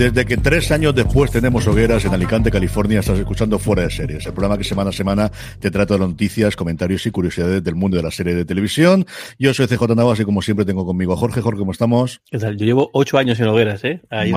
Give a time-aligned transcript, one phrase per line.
[0.00, 4.24] Desde que tres años después tenemos hogueras en Alicante, California, estás escuchando Fuera de Series,
[4.24, 7.98] el programa que semana a semana te trata de noticias, comentarios y curiosidades del mundo
[7.98, 9.04] de la serie de televisión.
[9.38, 11.42] Yo soy CJ Navas y como siempre tengo conmigo a Jorge.
[11.42, 12.22] Jorge, ¿cómo estamos?
[12.30, 12.56] ¿Qué tal?
[12.56, 14.00] Yo llevo ocho años en hogueras, ¿eh?
[14.08, 14.32] Ahí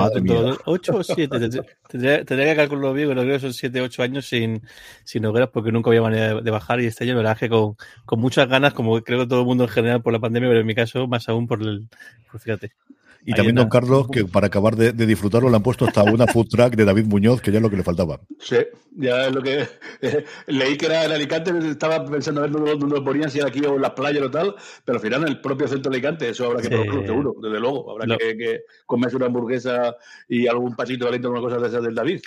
[0.66, 1.48] ocho o siete.
[1.88, 4.60] Tendría, que calcularlo bien, pero creo que son siete, ocho años sin,
[5.04, 8.20] sin hogueras porque nunca había manera de, bajar y este año, verdad que con, con
[8.20, 10.66] muchas ganas, como creo que todo el mundo en general por la pandemia, pero en
[10.66, 11.88] mi caso más aún por el,
[12.30, 12.72] por fíjate.
[13.26, 16.48] Y también don Carlos, que para acabar de, disfrutarlo le han puesto hasta una food
[16.48, 18.20] track de David Muñoz, que ya es lo que le faltaba.
[18.38, 18.56] Sí,
[18.96, 19.66] ya es lo que
[20.46, 23.64] leí que era en Alicante, estaba pensando a ver dónde, lo ponían, si era aquí
[23.64, 26.28] o en las playas o tal, pero al final en el propio centro de Alicante,
[26.28, 27.90] eso habrá que probarlo seguro, desde luego.
[27.90, 29.96] Habrá que, que, comerse una hamburguesa
[30.28, 32.20] y algún pasito de una cosa de esas del David.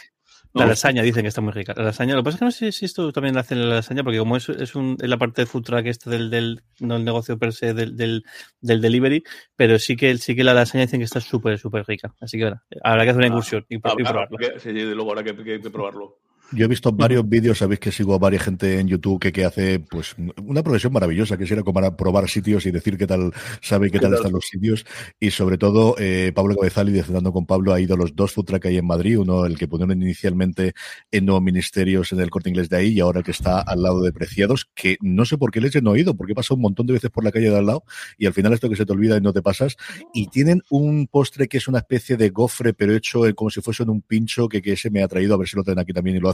[0.57, 1.73] La lasaña dicen que está muy rica.
[1.75, 3.69] La lasaña, lo que pasa es que no sé si esto también lo hacen en
[3.69, 6.61] la lasaña, porque como es, es, un, la parte de food truck este del, del,
[6.79, 8.23] no el negocio per se del, del,
[8.61, 9.23] del, delivery,
[9.55, 12.13] pero sí que, sí que la lasaña dicen que está súper, súper rica.
[12.19, 14.37] Así que bueno, habrá que hacer una ah, incursión y, ah, probarlo.
[14.57, 15.33] sí, de luego habrá que
[15.69, 16.19] probarlo.
[16.53, 19.43] Yo he visto varios vídeos, sabéis que sigo a varias gente en YouTube que, que
[19.43, 23.33] hace pues una progresión maravillosa, que era como para probar sitios y decir qué tal
[23.61, 24.85] sabe qué tal están los sitios.
[25.19, 28.31] Y sobre todo, eh, Pablo Cabezal y descendiendo con Pablo ha ido a los dos
[28.31, 30.73] food truck ahí en Madrid, uno el que pusieron inicialmente
[31.11, 34.01] en Nuevos Ministerios en el corte inglés de ahí y ahora que está al lado
[34.01, 36.61] de Preciados, que no sé por qué les he no oído, porque he pasado un
[36.61, 37.83] montón de veces por la calle de al lado
[38.17, 39.75] y al final esto que se te olvida y no te pasas.
[40.13, 43.83] Y tienen un postre que es una especie de gofre, pero hecho como si fuese
[43.83, 45.91] en un pincho que, que ese me ha traído, a ver si lo traen aquí
[45.91, 46.29] también y lo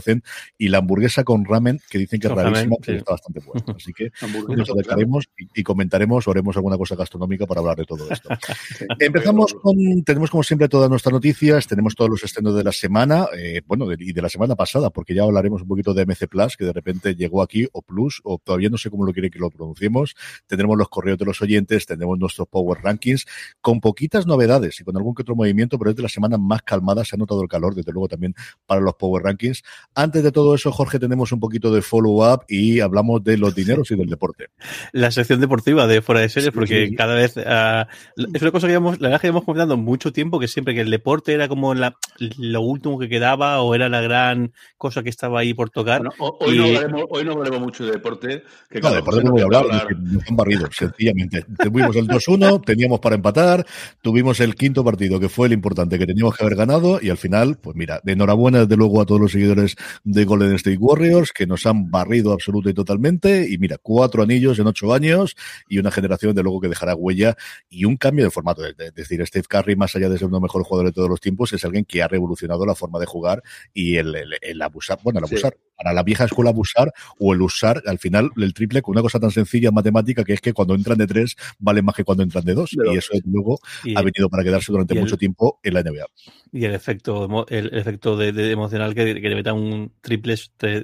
[0.58, 3.64] y la hamburguesa con ramen, que dicen que es rarísima, pero está bastante buena.
[3.76, 4.10] Así que
[4.48, 8.28] nos acercaremos y, comentaremos o haremos alguna cosa gastronómica para hablar de todo esto.
[8.98, 13.26] Empezamos con, tenemos como siempre todas nuestras noticias, tenemos todos los estrenos de la semana,
[13.36, 16.56] eh, bueno, y de la semana pasada, porque ya hablaremos un poquito de MC Plus,
[16.56, 19.38] que de repente llegó aquí, o Plus, o todavía no sé cómo lo quiere que
[19.38, 20.14] lo pronunciemos.
[20.46, 23.26] Tendremos los correos de los oyentes, tendremos nuestros Power Rankings,
[23.60, 26.62] con poquitas novedades y con algún que otro movimiento, pero es de las semanas más
[26.62, 28.34] calmadas, se ha notado el calor, desde luego también
[28.66, 29.62] para los Power Rankings.
[29.96, 33.90] Antes de todo eso, Jorge, tenemos un poquito de follow-up y hablamos de los dineros
[33.92, 34.48] y del deporte.
[34.92, 37.86] La sección deportiva de Fuera de Series, porque cada vez uh,
[38.34, 40.80] es una cosa que íbamos, la verdad que íbamos comentando mucho tiempo, que siempre que
[40.80, 45.10] el deporte era como la, lo último que quedaba o era la gran cosa que
[45.10, 46.02] estaba ahí por tocar.
[46.18, 48.42] hoy, no hablaremos, hoy, no hablaremos, mucho de deporte.
[48.68, 49.64] Que no, de deporte no voy a hablar,
[49.96, 51.44] nos han barrido, sencillamente.
[51.62, 53.64] Tuvimos el 2-1, teníamos para empatar,
[54.02, 57.16] tuvimos el quinto partido, que fue el importante, que teníamos que haber ganado, y al
[57.16, 61.32] final, pues mira, de enhorabuena desde luego a todos los seguidores de Golden State Warriors,
[61.32, 63.46] que nos han barrido absoluta y totalmente.
[63.48, 65.36] Y mira, cuatro anillos en ocho años
[65.68, 67.36] y una generación de luego que dejará huella
[67.68, 68.64] y un cambio de formato.
[68.66, 71.08] Es decir, Steve Curry, más allá de ser uno de los mejores jugadores de todos
[71.08, 74.98] los tiempos, es alguien que ha revolucionado la forma de jugar y el, el, abusar,
[75.02, 78.82] bueno, el abusar, para la vieja escuela abusar o el usar al final el triple
[78.82, 81.94] con una cosa tan sencilla matemática que es que cuando entran de tres vale más
[81.94, 82.72] que cuando entran de dos.
[82.72, 83.58] y eso luego
[83.96, 86.06] ha venido para quedarse durante mucho tiempo en la NBA.
[86.52, 90.34] Y el efecto, el, efecto de, emocional que, que le meta un triple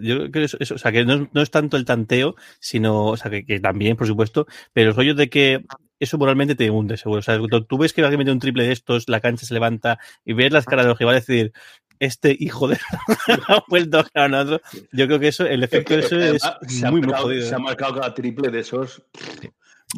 [0.02, 3.16] yo creo que eso, o sea, que no, no, es tanto el tanteo, sino, o
[3.16, 5.64] sea, que, que también, por supuesto, pero el rollo de que
[5.98, 7.20] eso moralmente te hunde, seguro.
[7.20, 9.98] O sea, tú ves que alguien mete un triple de estos, la cancha se levanta
[10.24, 11.52] y ves las caras de los que va a decir,
[12.00, 12.78] este hijo de
[13.48, 14.60] ha vuelto a ganar.
[14.92, 16.42] Yo creo que eso, el efecto de eso es
[16.90, 17.46] muy, muy jodido.
[17.46, 17.62] Se ha ¿eh?
[17.62, 19.02] marcado cada triple de esos.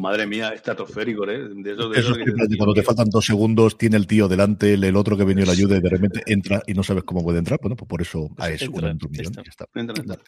[0.01, 1.49] Madre mía, estratosférico, ¿eh?
[1.55, 2.15] De eso, de eso,
[2.57, 5.77] cuando te faltan dos segundos, tiene el tío delante, el, otro que viene la ayuda
[5.77, 7.59] y de repente entra y no sabes cómo puede entrar.
[7.61, 10.19] Bueno, pues por eso a eso, entra,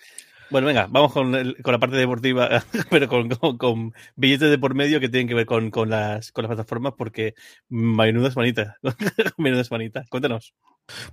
[0.51, 1.33] Bueno, venga, vamos con,
[1.63, 5.47] con, la parte deportiva, pero con, con, billetes de por medio que tienen que ver
[5.47, 7.35] con, las, con las plataformas, porque
[7.71, 8.77] menuda manita,
[9.39, 10.05] menuda manita.
[10.11, 10.53] Cuéntanos.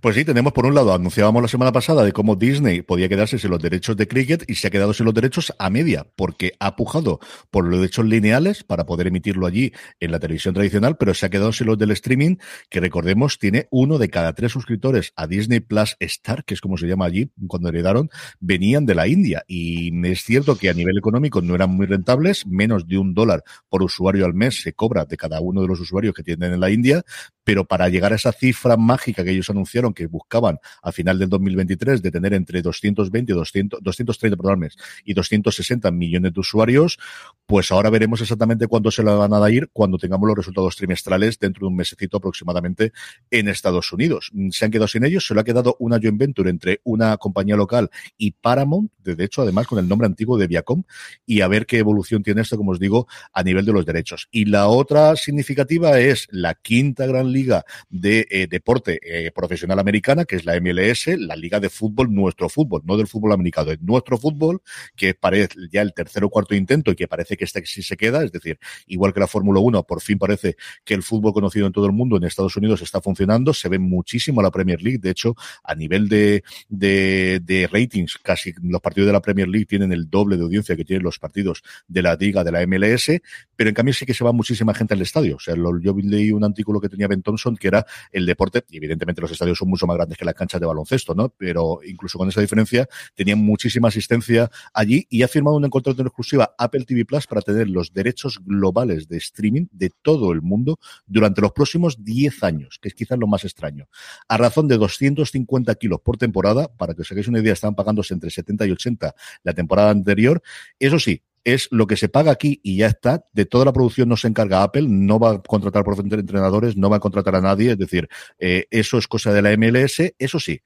[0.01, 3.39] Pues sí, tenemos por un lado, anunciábamos la semana pasada de cómo Disney podía quedarse
[3.39, 6.53] sin los derechos de cricket y se ha quedado sin los derechos a media, porque
[6.59, 7.19] ha pujado
[7.51, 9.71] por los derechos lineales para poder emitirlo allí
[10.01, 12.35] en la televisión tradicional, pero se ha quedado sin los del streaming,
[12.69, 16.77] que recordemos tiene uno de cada tres suscriptores a Disney Plus Star, que es como
[16.77, 18.09] se llama allí cuando heredaron,
[18.41, 19.43] venían de la India.
[19.47, 23.43] Y es cierto que a nivel económico no eran muy rentables, menos de un dólar
[23.69, 26.59] por usuario al mes se cobra de cada uno de los usuarios que tienen en
[26.59, 27.03] la India,
[27.45, 31.29] pero para llegar a esa cifra mágica que ellos anunciaron que buscaban a final del
[31.29, 34.69] 2023 de tener entre 220 y 200, 230 perdón,
[35.05, 36.97] y 260 millones de usuarios,
[37.45, 41.39] pues ahora veremos exactamente cuándo se la van a ir cuando tengamos los resultados trimestrales
[41.39, 42.91] dentro de un mesecito aproximadamente
[43.29, 44.31] en Estados Unidos.
[44.51, 47.55] Se han quedado sin ellos, se lo ha quedado una joint venture entre una compañía
[47.55, 50.83] local y Paramount, de hecho además con el nombre antiguo de Viacom,
[51.25, 54.27] y a ver qué evolución tiene esto, como os digo, a nivel de los derechos.
[54.31, 60.23] Y la otra significativa es la quinta gran liga de eh, deporte eh, profesional americana,
[60.23, 63.81] que es la MLS, la liga de fútbol, nuestro fútbol, no del fútbol americano, es
[63.81, 64.61] nuestro fútbol,
[64.95, 67.97] que parece ya el tercer o cuarto intento y que parece que este sí se
[67.97, 68.57] queda, es decir,
[68.87, 70.55] igual que la Fórmula 1, por fin parece
[70.85, 73.77] que el fútbol conocido en todo el mundo en Estados Unidos está funcionando, se ve
[73.77, 79.13] muchísimo la Premier League, de hecho, a nivel de, de, ratings, casi los partidos de
[79.13, 82.45] la Premier League tienen el doble de audiencia que tienen los partidos de la liga
[82.45, 83.19] de la MLS,
[83.57, 86.31] pero en cambio sí que se va muchísima gente al estadio, o sea, yo leí
[86.31, 89.87] un artículo que tenía Ben Thompson que era el deporte, y evidentemente los son mucho
[89.87, 91.29] más grandes que las canchas de baloncesto, ¿no?
[91.29, 96.07] Pero incluso con esa diferencia, tenían muchísima asistencia allí y ha firmado un contrato en
[96.07, 100.79] exclusiva Apple TV Plus para tener los derechos globales de streaming de todo el mundo
[101.05, 103.87] durante los próximos 10 años, que es quizás lo más extraño.
[104.27, 108.13] A razón de 250 kilos por temporada, para que os hagáis una idea, estaban pagándose
[108.13, 110.41] entre 70 y 80 la temporada anterior.
[110.79, 113.25] Eso sí, es lo que se paga aquí y ya está.
[113.33, 116.89] De toda la producción no se encarga Apple, no va a contratar por entrenadores, no
[116.89, 117.71] va a contratar a nadie.
[117.71, 118.09] Es decir,
[118.39, 120.13] eh, eso es cosa de la MLS.
[120.17, 120.61] Eso sí,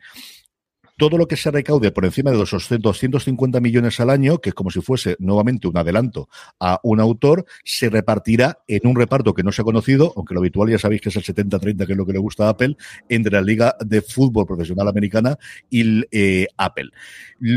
[0.97, 4.56] todo lo que se recaude por encima de los 250 millones al año, que es
[4.56, 9.44] como si fuese nuevamente un adelanto a un autor, se repartirá en un reparto que
[9.44, 11.97] no se ha conocido, aunque lo habitual ya sabéis que es el 70-30, que es
[11.97, 12.77] lo que le gusta a Apple,
[13.09, 15.38] entre la Liga de Fútbol Profesional Americana
[15.69, 16.92] y eh, Apple.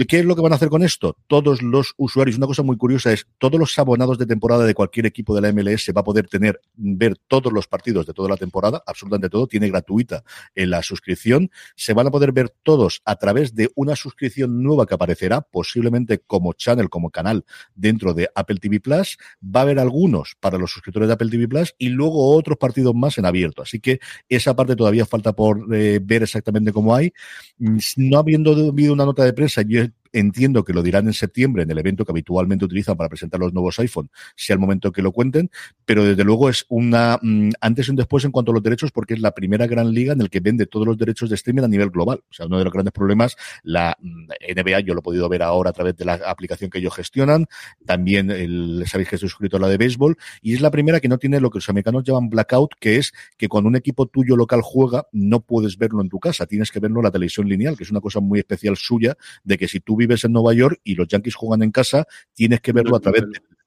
[0.09, 1.17] ¿Qué es lo que van a hacer con esto?
[1.29, 5.07] Todos los usuarios, una cosa muy curiosa es, todos los abonados de temporada de cualquier
[5.07, 8.37] equipo de la MLS va a poder tener, ver todos los partidos de toda la
[8.37, 10.25] temporada, absolutamente todo, tiene gratuita
[10.55, 14.87] en la suscripción, se van a poder ver todos a través de una suscripción nueva
[14.87, 17.45] que aparecerá, posiblemente como channel, como canal
[17.75, 21.49] dentro de Apple TV Plus, va a haber algunos para los suscriptores de Apple TV
[21.49, 23.63] Plus y luego otros partidos más en abierto.
[23.63, 27.13] Así que esa parte todavía falta por eh, ver exactamente cómo hay.
[27.59, 31.63] Mm, no habiendo habido una nota de prensa, yo Entiendo que lo dirán en septiembre
[31.63, 35.03] en el evento que habitualmente utilizan para presentar los nuevos iPhone, sea el momento que
[35.03, 35.51] lo cuenten,
[35.85, 38.91] pero desde luego es una mm, antes y un después en cuanto a los derechos
[38.93, 41.65] porque es la primera gran liga en el que vende todos los derechos de streaming
[41.65, 42.23] a nivel global.
[42.31, 45.43] O sea, uno de los grandes problemas, la mm, NBA, yo lo he podido ver
[45.43, 47.47] ahora a través de la aplicación que ellos gestionan,
[47.85, 51.09] también el, sabéis que estoy suscrito a la de béisbol, y es la primera que
[51.09, 54.37] no tiene lo que los americanos llaman blackout, que es que cuando un equipo tuyo
[54.37, 57.77] local juega, no puedes verlo en tu casa, tienes que verlo en la televisión lineal,
[57.77, 60.81] que es una cosa muy especial suya, de que si tú vives en Nueva York
[60.83, 63.25] y los Yankees juegan en casa, tienes que verlo a través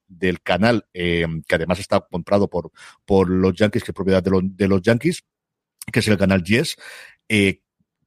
[0.08, 2.72] del canal, eh, que además está comprado por,
[3.04, 5.24] por los Yankees, que es propiedad de, los, de los Yankees,
[5.92, 6.76] que es el canal Yes,
[7.28, 7.61] eh,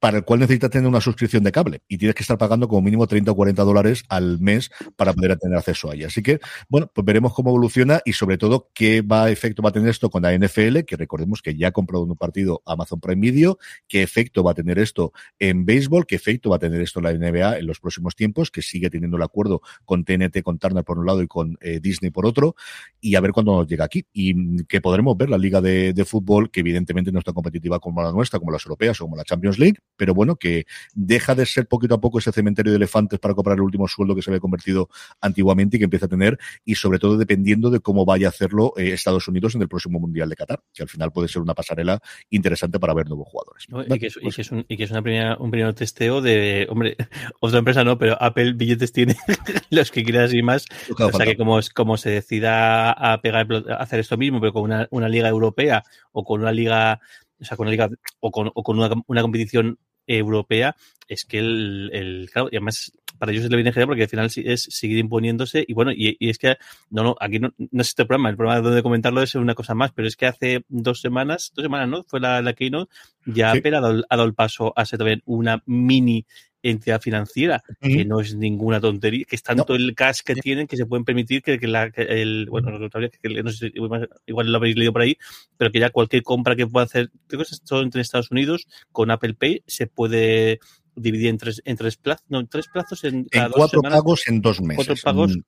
[0.06, 2.80] para el cual necesitas tener una suscripción de cable y tienes que estar pagando como
[2.80, 6.06] mínimo 30 o 40 dólares al mes para poder tener acceso a ella.
[6.06, 6.38] Así que,
[6.68, 10.22] bueno, pues veremos cómo evoluciona y sobre todo qué efecto va a tener esto con
[10.22, 13.58] la NFL, que recordemos que ya ha comprado un partido Amazon Prime Video,
[13.88, 17.04] qué efecto va a tener esto en béisbol, qué efecto va a tener esto en
[17.06, 20.84] la NBA en los próximos tiempos, que sigue teniendo el acuerdo con TNT, con Turner
[20.84, 22.54] por un lado y con eh, Disney por otro,
[23.00, 24.06] y a ver cuándo nos llega aquí.
[24.12, 28.04] Y que podremos ver la liga de, de fútbol, que evidentemente no está competitiva como
[28.04, 31.46] la nuestra, como las europeas o como la Champions League, pero bueno, que deja de
[31.46, 34.30] ser poquito a poco ese cementerio de elefantes para cobrar el último sueldo que se
[34.30, 34.88] había convertido
[35.20, 38.72] antiguamente y que empieza a tener, y sobre todo dependiendo de cómo vaya a hacerlo
[38.76, 41.54] eh, Estados Unidos en el próximo Mundial de Qatar, que al final puede ser una
[41.54, 42.00] pasarela
[42.30, 43.66] interesante para ver nuevos jugadores.
[43.68, 46.96] y, que es, pues un, y, que es, una primera, un primer testeo de, hombre,
[47.40, 49.16] otra empresa no, pero Apple billetes tiene
[49.70, 50.66] los que quieras y más.
[50.98, 54.62] o sea que como, como se decida a pegar, a hacer esto mismo, pero con
[54.62, 57.00] una, una liga europea o con una liga
[57.40, 57.88] o sea, con una liga
[58.20, 60.76] o con, o con una, una, competición europea,
[61.08, 64.08] es que el, el claro, y además para ellos es le viene genial porque al
[64.08, 66.56] final es seguir imponiéndose y bueno, y, y es que,
[66.90, 69.74] no, no, aquí no, no, es este programa, el programa donde comentarlo es una cosa
[69.74, 72.04] más, pero es que hace dos semanas, dos semanas, ¿no?
[72.04, 72.92] Fue la, la Keynote,
[73.24, 73.58] ya sí.
[73.58, 76.26] Apple ha dado, ha dado el paso a ser también una mini
[76.70, 80.76] entidad financiera, que no es ninguna tontería, que es tanto el cash que tienen que
[80.76, 82.78] se pueden permitir que, la, el, bueno,
[83.22, 85.16] que, no sé, igual lo habéis leído por ahí,
[85.56, 89.10] pero que ya cualquier compra que pueda hacer, creo que es entre Estados Unidos, con
[89.10, 90.60] Apple Pay se puede
[90.94, 94.40] dividir en tres, en tres plazos, no, en tres plazos en, en cuatro pagos en
[94.40, 94.86] dos meses.
[94.86, 95.38] Cuatro pagos,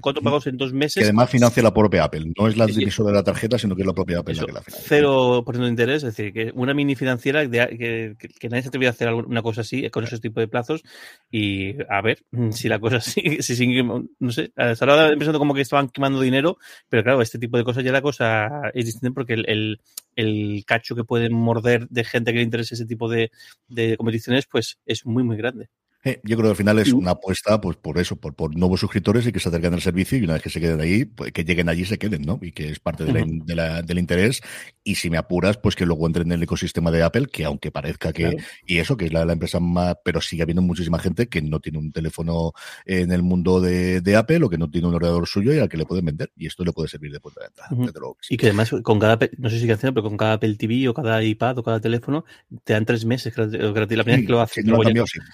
[0.00, 0.94] cuatro pagos en dos meses.
[0.94, 2.32] Que además financia la propia Apple.
[2.36, 4.52] No es la divisor de la tarjeta, sino que es la propia Apple la que
[4.52, 4.86] la financia.
[4.88, 8.16] Cero por ciento de interés, es decir, que una mini financiera que,
[8.50, 10.82] nadie se atreve a hacer una cosa así, con ese tipo de plazos.
[11.30, 15.60] Y a ver si la cosa sigue, si sigue, no sé, ahora empezando como que
[15.60, 16.58] estaban quemando dinero,
[16.88, 19.80] pero claro, este tipo de cosas ya la cosa es distinta porque el,
[20.16, 23.30] el, cacho que pueden morder de gente que le interese ese tipo de,
[23.68, 25.68] de competiciones, pues es muy, muy grande.
[26.04, 28.80] Eh, yo creo que al final es una apuesta pues por eso, por, por nuevos
[28.80, 31.32] suscriptores y que se acerquen al servicio y una vez que se queden ahí, pues,
[31.32, 32.38] que lleguen allí y se queden, ¿no?
[32.42, 34.40] Y que es parte de la, del interés.
[34.82, 37.70] Y si me apuras, pues que luego entren en el ecosistema de Apple, que aunque
[37.70, 41.42] parezca que, y eso, que es la, empresa más, pero sigue habiendo muchísima gente que
[41.42, 42.52] no tiene un teléfono
[42.84, 45.68] en el mundo de, de, Apple o que no tiene un ordenador suyo y al
[45.68, 46.30] que le pueden vender.
[46.36, 47.70] Y esto le puede servir de puerta de entrada.
[48.28, 50.94] Y que además con cada, no sé si canción, pero con cada Apple TV o
[50.94, 52.24] cada iPad o cada teléfono,
[52.64, 53.96] te dan tres meses gratis.
[53.96, 54.62] La primera que lo hace.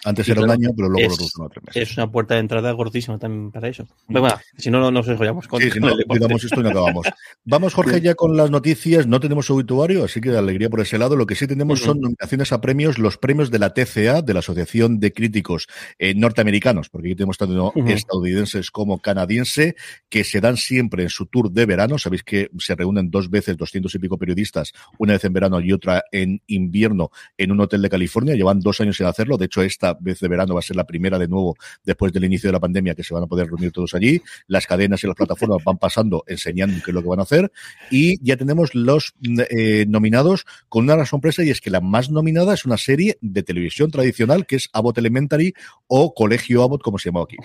[0.05, 3.69] Antes era un año, pero luego lo es una puerta de entrada gordísima también para
[3.69, 3.87] eso.
[4.09, 4.19] Mm.
[4.21, 7.07] bueno, si no, no nos enrollamos con sí, si no, esto y no acabamos.
[7.45, 9.07] Vamos, Jorge, ya con las noticias.
[9.07, 11.17] No tenemos obituario, así que de alegría por ese lado.
[11.17, 14.41] Lo que sí tenemos son nominaciones a premios, los premios de la TCA, de la
[14.41, 15.67] Asociación de Críticos
[15.99, 19.75] eh, Norteamericanos, porque aquí tenemos tanto estadounidenses como canadienses,
[20.09, 21.99] que se dan siempre en su tour de verano.
[21.99, 25.73] Sabéis que se reúnen dos veces, doscientos y pico periodistas, una vez en verano y
[25.73, 28.35] otra en invierno, en un hotel de California.
[28.35, 29.37] Llevan dos años sin hacerlo.
[29.37, 32.25] De hecho, esta vez de verano va a ser la primera de nuevo después del
[32.25, 34.23] inicio de la pandemia que se van a poder reunir todos allí.
[34.47, 37.53] Las cadenas y las plataformas van pasando enseñando qué es lo que van a hacer
[37.91, 39.15] y ya tenemos los
[39.51, 43.43] eh, nominados con una sorpresa y es que la más nominada es una serie de
[43.43, 45.55] televisión tradicional que es Abbott Elementary
[45.87, 47.37] o Colegio Abbott como se llama aquí.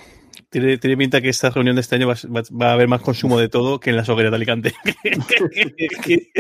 [0.50, 3.50] Tiene, tiene, pinta que esta reunión de este año va, a haber más consumo de
[3.50, 4.74] todo que en las hogueras de Alicante.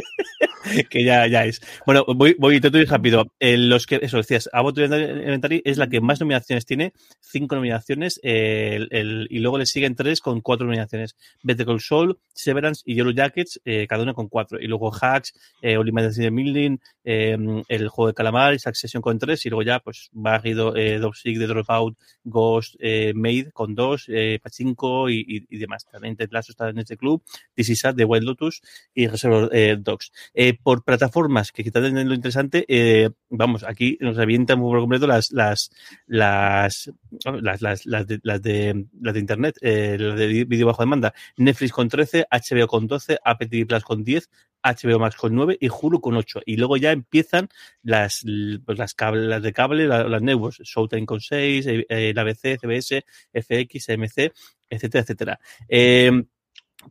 [0.89, 1.61] que, ya, ya es.
[1.85, 3.31] Bueno, voy, voy te doy rápido.
[3.39, 9.39] los que, eso decías, Abbott es la que más nominaciones tiene, cinco nominaciones, el, y
[9.39, 11.15] luego le siguen tres con cuatro nominaciones.
[11.43, 14.59] Better Call Saul, Severance y Yellow Jackets, eh, cada una con cuatro.
[14.59, 17.37] Y luego Hacks, eh, de Milding, eh,
[17.67, 19.45] el juego de calamar y Succession con tres.
[19.45, 24.39] Y luego ya, pues, Barrido, eh, Dopsic, The Dropout, Ghost, eh, Made con dos, eh,
[24.41, 25.85] Pachinko y, demás.
[25.85, 27.23] También Ted Lasso está en este club,
[27.55, 28.61] This is The Wild Lotus
[28.93, 30.11] y Reservoir eh, Dogs.
[30.33, 35.31] Eh, por plataformas, que quizás lo interesante, eh, vamos, aquí nos avientan por completo las,
[35.31, 35.71] las,
[36.07, 36.91] las,
[37.31, 41.13] las, de, las de, internet, eh, las de vídeo bajo demanda.
[41.37, 44.29] Netflix con 13, HBO con 12, Apple TV Plus con 10,
[44.65, 46.41] HBO Max con 9 y Hulu con 8.
[46.45, 47.49] Y luego ya empiezan
[47.83, 48.23] las,
[48.65, 52.59] pues las, cable, las de cable, las, las networks, Showtime con 6, eh, el ABC,
[52.59, 54.31] CBS, FX, MC,
[54.69, 55.39] etcétera, etcétera.
[55.69, 56.11] Eh,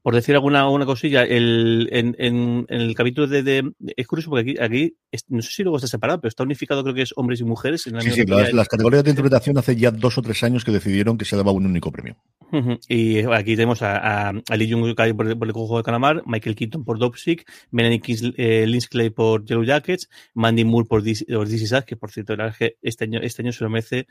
[0.02, 4.30] por decir alguna una cosilla, el, en, en, en, el capítulo de, de, Es curioso
[4.30, 4.96] porque aquí, aquí,
[5.28, 7.86] no sé si luego está separado, pero está unificado, creo que es hombres y mujeres.
[7.86, 10.64] En la sí, sí, las, las, categorías de interpretación hace ya dos o tres años
[10.64, 12.16] que decidieron que se daba un único premio.
[12.52, 12.78] Uh -huh.
[12.88, 16.56] Y aquí tenemos a, a, a Lee Jung por, por, el juego de calamar, Michael
[16.56, 21.48] Keaton por Dopsic, Melanie Kings, eh, Lindsay por Yellow Jackets, Mandy Moore por This, por
[21.48, 24.06] This Is Us, que por cierto, la que este año, este año se lo merece,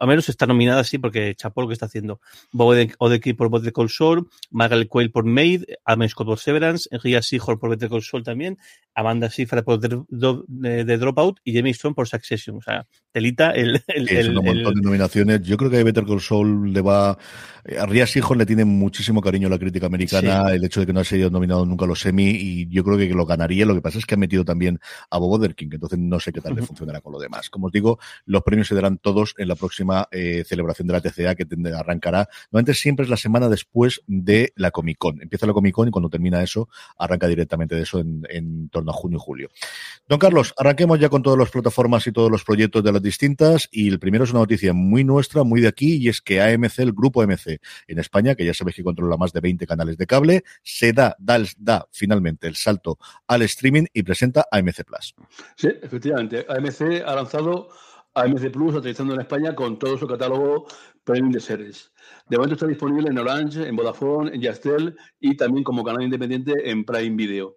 [0.00, 2.20] a menos está nominada así porque chapó lo que está haciendo.
[2.52, 6.88] Bob Odenkirk por Bot de Cold Soul, Margaret Quayle por Made, Adam Scott por Severance,
[6.90, 8.58] Enria Seahorn por Better Call Saul también,
[8.94, 12.56] Amanda Seyfried por The, de, de, Dropout y Jamie Stone por Succession.
[12.56, 13.82] O sea, telita el...
[13.86, 15.42] el, es el, un montón de nominaciones.
[15.42, 17.16] Yo creo que a Better Call Saul le va...
[17.78, 20.54] A Ria Seahorn le tiene muchísimo cariño a la crítica americana, sí.
[20.54, 22.96] el hecho de que no haya sido nominado nunca a los Emmy y yo creo
[22.96, 23.66] que lo ganaría.
[23.66, 26.40] Lo que pasa es que ha metido también a Bob Odenkirk, entonces no sé qué
[26.40, 27.50] tal le funcionará con lo demás.
[27.50, 31.00] Como os digo, los premios se darán todos en la próxima eh, celebración de la
[31.00, 32.28] TCA que arrancará.
[32.50, 35.07] Normalmente siempre es la semana después de la Comic Con.
[35.20, 38.94] Empieza la Comic Con y cuando termina eso, arranca directamente de eso en, torno a
[38.94, 39.48] junio y julio.
[40.08, 43.68] Don Carlos, arranquemos ya con todas las plataformas y todos los proyectos de las distintas.
[43.70, 46.78] Y el primero es una noticia muy nuestra, muy de aquí, y es que AMC,
[46.80, 50.06] el grupo AMC en España, que ya sabéis que controla más de 20 canales de
[50.06, 55.14] cable, se da, da, da finalmente el salto al streaming y presenta AMC Plus.
[55.56, 56.46] Sí, efectivamente.
[56.48, 57.68] AMC ha lanzado
[58.20, 60.66] AMC Plus, utilizando en España con todo su catálogo
[61.04, 61.92] premium de series.
[62.28, 66.52] De momento está disponible en Orange, en Vodafone, en Yastel y también como canal independiente
[66.70, 67.56] en Prime Video.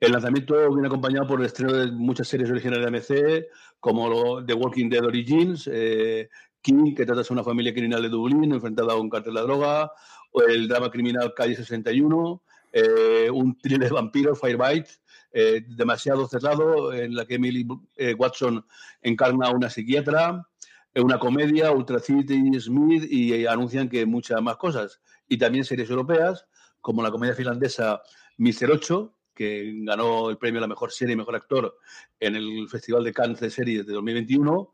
[0.00, 3.46] El lanzamiento viene acompañado por el estreno de muchas series originales de AMC,
[3.80, 6.28] como The Walking Dead Origins, eh,
[6.60, 9.46] King, que trata de una familia criminal de Dublín enfrentada a un cartel de la
[9.46, 9.92] droga,
[10.32, 14.90] o el drama criminal Calle 61, eh, un thriller de vampiros, Firebite,
[15.36, 18.64] eh, demasiado cerrado, en la que Emily eh, Watson
[19.02, 20.46] encarna a una psiquiatra,
[20.94, 25.00] Es una comedia, Ultra City Smith, y anuncian que muchas más cosas.
[25.26, 26.46] Y también series europeas,
[26.80, 28.00] como la comedia finlandesa
[28.36, 31.78] Mister 8, que ganó el premio a la mejor serie y mejor actor
[32.20, 34.72] en el Festival de Cannes de Series de 2021.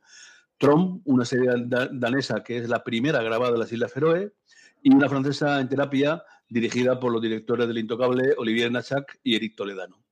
[0.59, 1.53] Trom, una serie
[1.93, 4.35] danesa que es la primera grabada en las Islas Feroe,
[4.83, 9.57] y una francesa en terapia dirigida por los directores del Intocable Olivier Nachak y Eric
[9.57, 10.10] Toledano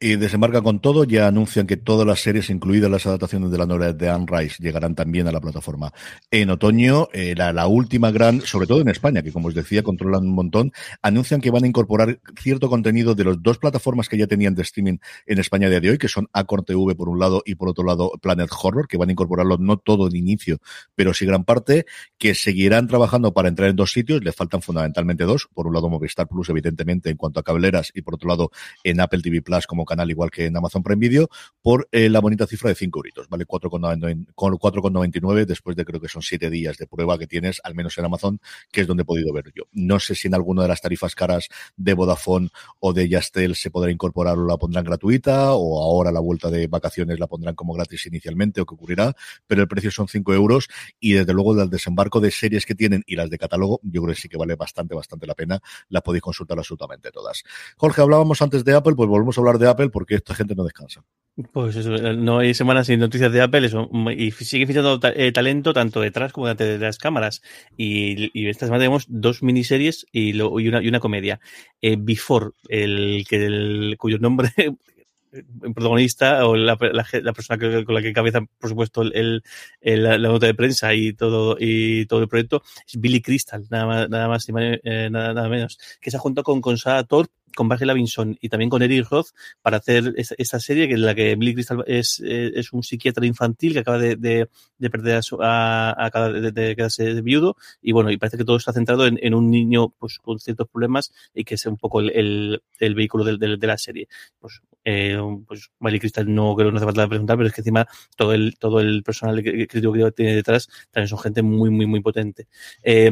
[0.00, 3.66] y desembarca con todo, ya anuncian que todas las series, incluidas las adaptaciones de la
[3.66, 5.92] novela de Anne Rice, llegarán también a la plataforma.
[6.30, 10.24] En otoño, eh, la, última gran, sobre todo en España, que como os decía, controlan
[10.24, 10.72] un montón,
[11.02, 14.62] anuncian que van a incorporar cierto contenido de las dos plataformas que ya tenían de
[14.62, 17.54] streaming en España a día de hoy, que son Acorn TV por un lado y
[17.54, 20.58] por otro lado Planet Horror, que van a incorporarlo no todo en inicio,
[20.96, 21.86] pero sí gran parte,
[22.18, 25.88] que seguirán trabajando para entrar en dos sitios, le faltan fundamentalmente dos, por un lado
[25.88, 28.50] Movistar Plus, evidentemente, en cuanto a cableras, y por otro lado
[28.82, 31.28] en Apple TV Plus como canal, igual que en Amazon Prime Video,
[31.62, 33.46] por eh, la bonita cifra de 5 euritos, ¿vale?
[33.46, 38.04] 4,99 después de creo que son 7 días de prueba que tienes, al menos en
[38.04, 38.40] Amazon,
[38.70, 39.64] que es donde he podido ver yo.
[39.72, 43.70] No sé si en alguna de las tarifas caras de Vodafone o de Yastel se
[43.70, 47.74] podrá incorporar o la pondrán gratuita, o ahora la vuelta de vacaciones la pondrán como
[47.74, 49.14] gratis inicialmente, o qué ocurrirá,
[49.46, 53.02] pero el precio son 5 euros y desde luego del desembarco de series que tienen
[53.06, 55.60] y las de catálogo, yo creo que sí que vale bastante, bastante la pena.
[55.88, 57.42] Las podéis consultar absolutamente todas.
[57.76, 60.64] Jorge, hablábamos antes de Apple, pues volvemos a hablar de Apple porque esta gente no
[60.64, 61.04] descansa.
[61.52, 65.72] Pues eso, no hay semanas sin noticias de Apple eso, y sigue fichando eh, talento
[65.72, 67.40] tanto detrás como delante de las cámaras.
[67.76, 71.40] Y, esta semana tenemos dos miniseries y, y, una, y una comedia.
[71.80, 74.50] Eh, Before, el, que el, cuyo nombre
[75.32, 79.42] el protagonista o la, la, persona con la que cabeza, por supuesto, el,
[79.80, 84.10] la, nota de prensa y todo y todo el proyecto es Billy Crystal, nada más,
[84.10, 88.36] nada más eh, nada, menos, que se ha juntado con, con Thorpe con Barry Lavinson
[88.40, 89.28] y también con Eric Roth
[89.62, 93.72] para hacer esta, serie que en la que Billy Crystal es, es un psiquiatra infantil
[93.72, 98.10] que acaba de, de, de perder a, su, a, a de, quedarse viudo y bueno,
[98.10, 101.44] y parece que todo está centrado en, en, un niño pues con ciertos problemas y
[101.44, 104.08] que es un poco el, el, el vehículo de, la serie.
[104.38, 107.86] Pues, eh, pues Billy Crystal no creo no hace falta preguntar, pero es que encima
[108.16, 112.00] todo el, todo el personal crítico que tiene detrás también son gente muy, muy, muy
[112.00, 112.48] potente.
[112.82, 113.10] Eh,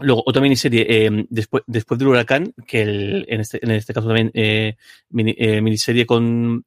[0.00, 4.08] Luego, otra miniserie, eh, después, después del huracán, que el, en, este, en este caso
[4.08, 4.76] también eh,
[5.10, 6.64] mini, eh, miniserie con,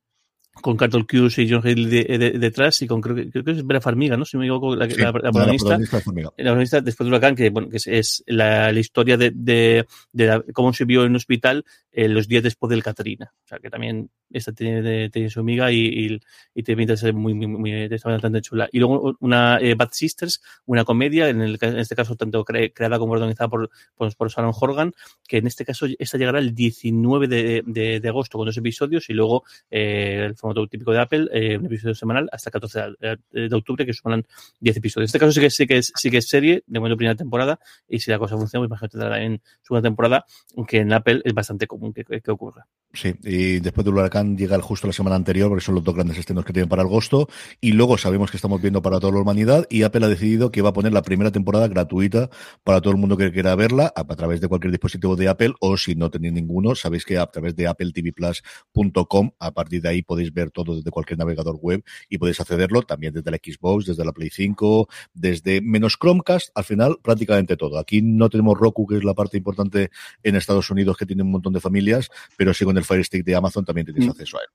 [0.62, 3.82] con Carol Cuse y John Hill detrás y con creo que, creo que es Vera
[3.82, 4.26] Farmiga, ¿no?
[4.26, 5.78] Si me equivoco, la, sí, la, la, protagonista.
[5.78, 9.86] La protagonista, después del huracán, que bueno, que es, es la, la, historia de, de,
[10.12, 13.34] de cómo se vio en un hospital eh, los días después del Katrina.
[13.44, 16.20] O sea, que también esta tiene, tiene su amiga y, y,
[16.54, 18.70] y te pinta ser muy, muy, muy, está bastante chula.
[18.72, 22.74] Y luego una eh, Bad Sisters, una comedia, en, el, en este caso tanto cre,
[22.74, 24.94] creada como organizada por, por, por Sharon Horgan,
[25.28, 29.10] que en este caso esta llegará el 19 de, de, de agosto con dos episodios
[29.10, 32.80] y luego eh, el formato típico de Apple, eh, un episodio semanal hasta el 14
[33.00, 34.26] de, de octubre, que suman
[34.60, 35.10] 10 episodios.
[35.10, 37.16] En este caso sí que, sí que, es, sí que es serie, de momento primera
[37.16, 40.94] temporada, y si la cosa funciona, pues imagino que tendrá en segunda temporada, aunque en
[40.94, 42.68] Apple es bastante común que, que ocurra.
[42.94, 46.18] Sí, y después del huracán llega justo la semana anterior, porque son los dos grandes
[46.18, 47.28] estrenos que tienen para agosto,
[47.62, 50.62] y luego sabemos que estamos viendo para toda la humanidad, y Apple ha decidido que
[50.62, 52.30] va a poner la primera temporada gratuita
[52.64, 55.54] para todo el mundo que quiera verla, a, a través de cualquier dispositivo de Apple,
[55.60, 60.02] o si no tenéis ninguno, sabéis que a través de appletvplus.com, a partir de ahí
[60.02, 64.06] podéis ver todo desde cualquier navegador web y podéis accederlo también desde la Xbox, desde
[64.06, 67.80] la Play 5, desde menos Chromecast, al final prácticamente todo.
[67.80, 69.90] Aquí no tenemos Roku, que es la parte importante
[70.24, 73.26] en Estados Unidos que tiene un montón de familias, pero sí con el Fire Stick
[73.26, 74.12] de Amazon también tenéis mm.
[74.12, 74.48] acceso a él.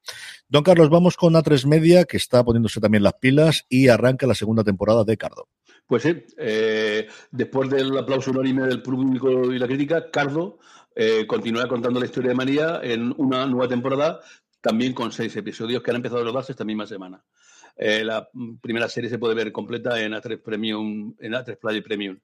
[0.49, 4.35] Don Carlos, vamos con A3 Media, que está poniéndose también las pilas y arranca la
[4.35, 5.49] segunda temporada de Cardo.
[5.87, 10.59] Pues sí, eh, después del aplauso unánime del público y la crítica, Cardo
[10.95, 14.21] eh, continúa contando la historia de María en una nueva temporada,
[14.63, 17.23] también con seis episodios que han empezado a rodarse esta misma semana.
[17.77, 18.29] Eh, la
[18.61, 22.19] primera serie se puede ver completa en A3 Premium, en A3 Play Premium.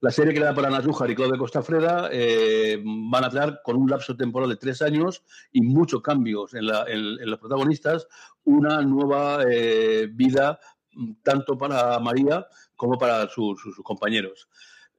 [0.00, 3.88] La serie creada por Ana Zújar y Claudio Costafreda eh, van a traer con un
[3.88, 5.22] lapso temporal de tres años
[5.52, 8.06] y muchos cambios en, los protagonistas,
[8.44, 10.58] una nueva eh, vida
[11.22, 14.48] tanto para María como para sus, compañeros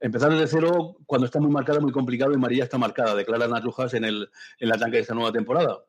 [0.00, 3.60] empezar desde cero cuando está muy marcada, muy complicado, y María está marcada, declara Ana
[3.94, 5.80] en, el, en la tanque de esta nueva temporada.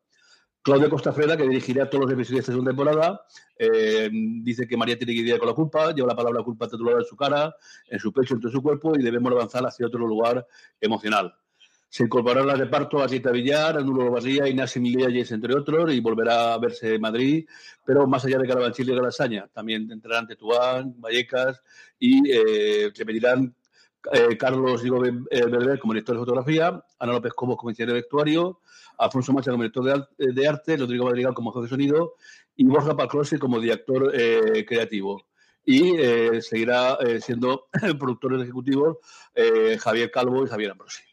[0.62, 3.26] Claudio Costafreda, que dirigirá todos los episodios de esta temporada,
[3.58, 7.00] eh, dice que María tiene que lidiar con la culpa, lleva la palabra culpa titulada
[7.00, 7.56] en su cara,
[7.88, 10.46] en su pecho, en todo su cuerpo, y debemos avanzar hacia otro lugar
[10.82, 11.34] emocional.
[11.92, 16.00] Se incorporará al reparto a Rita Villar, a Nulo Barría, Inés Milías, entre otros, y
[16.02, 17.48] volverá a verse en Madrid,
[17.84, 19.48] pero más allá de Carabanchil y Galasaña.
[19.52, 21.64] También entrarán Tetuán, Vallecas,
[21.98, 23.56] y eh, se pedirán
[24.14, 28.60] eh, Carlos Diego Berber como director de fotografía, Ana López como ingeniero de vestuario,
[28.98, 32.14] Alfonso Macha como director de, de arte, Rodrigo Madrigal como jefe de sonido
[32.56, 35.26] y Borja Paclose como director eh, creativo.
[35.66, 37.68] y eh, seguirá eh, siendo
[38.00, 38.98] productores ejecutivos
[39.80, 41.09] Javier Calvo y Javier Ambrosi.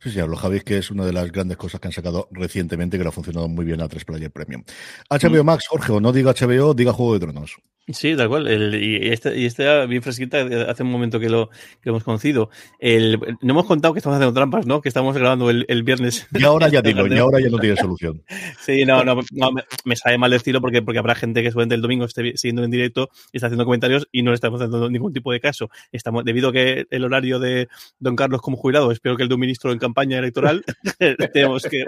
[0.00, 2.98] Sí, sí, hablo Javi, que es una de las grandes cosas que han sacado recientemente,
[2.98, 4.62] que lo ha funcionado muy bien a 3 Player Premium.
[5.10, 5.46] HBO mm.
[5.46, 7.56] Max, Jorge, o no diga HBO, diga Juego de Tronos.
[7.88, 8.46] Sí, tal cual.
[8.46, 11.50] El, y este, y este bien fresquita, hace un momento que lo,
[11.82, 12.48] que hemos conocido.
[12.78, 14.80] El, no hemos contado que estamos haciendo trampas, ¿no?
[14.80, 16.26] Que estamos grabando el, el viernes.
[16.32, 18.22] Y ahora ya digo, y ahora ya no tiene solución.
[18.58, 21.74] Sí, no, no, no me, me, sale mal decirlo porque, porque habrá gente que suele
[21.74, 24.88] el domingo esté siguiendo en directo y está haciendo comentarios y no le estamos dando
[24.88, 25.68] ningún tipo de caso.
[25.92, 29.40] Estamos, debido a que el horario de Don Carlos como jubilado, espero que el un
[29.54, 30.64] ministro en campaña electoral,
[31.32, 31.84] tenemos que,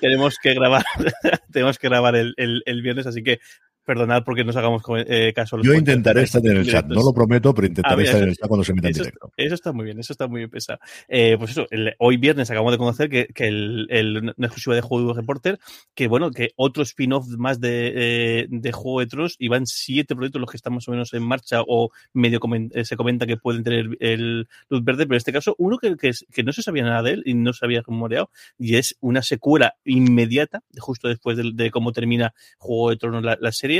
[0.00, 0.84] tenemos que grabar,
[1.52, 3.40] tenemos que grabar el, el, el viernes, así que
[3.88, 5.56] perdonad porque nos hagamos eh, caso.
[5.62, 8.36] Yo intentaré estar en el chat, no lo prometo, pero intentaré ah, estar en el
[8.36, 9.32] chat cuando se meta en directo.
[9.34, 10.78] Eso está muy bien, eso está muy bien pesado.
[11.08, 11.66] Eh, pues eso,
[11.98, 15.58] hoy viernes acabamos de conocer que, que el, el exclusiva de Juego de Reporter,
[15.94, 20.14] que bueno, que otro spin-off más de, eh, de Juego de Tronos, y van siete
[20.14, 22.40] proyectos los que están más o menos en marcha o medio
[22.84, 26.10] se comenta que pueden tener el luz verde, pero en este caso uno que, que,
[26.30, 29.22] que no se sabía nada de él y no se había rumoreado, y es una
[29.22, 33.77] secuela inmediata, justo después de, de cómo termina Juego de Tronos la, la serie,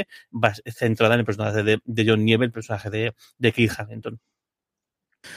[0.66, 4.20] centrada en el personaje de, de John Nieve, el personaje de, de Keith Harrington.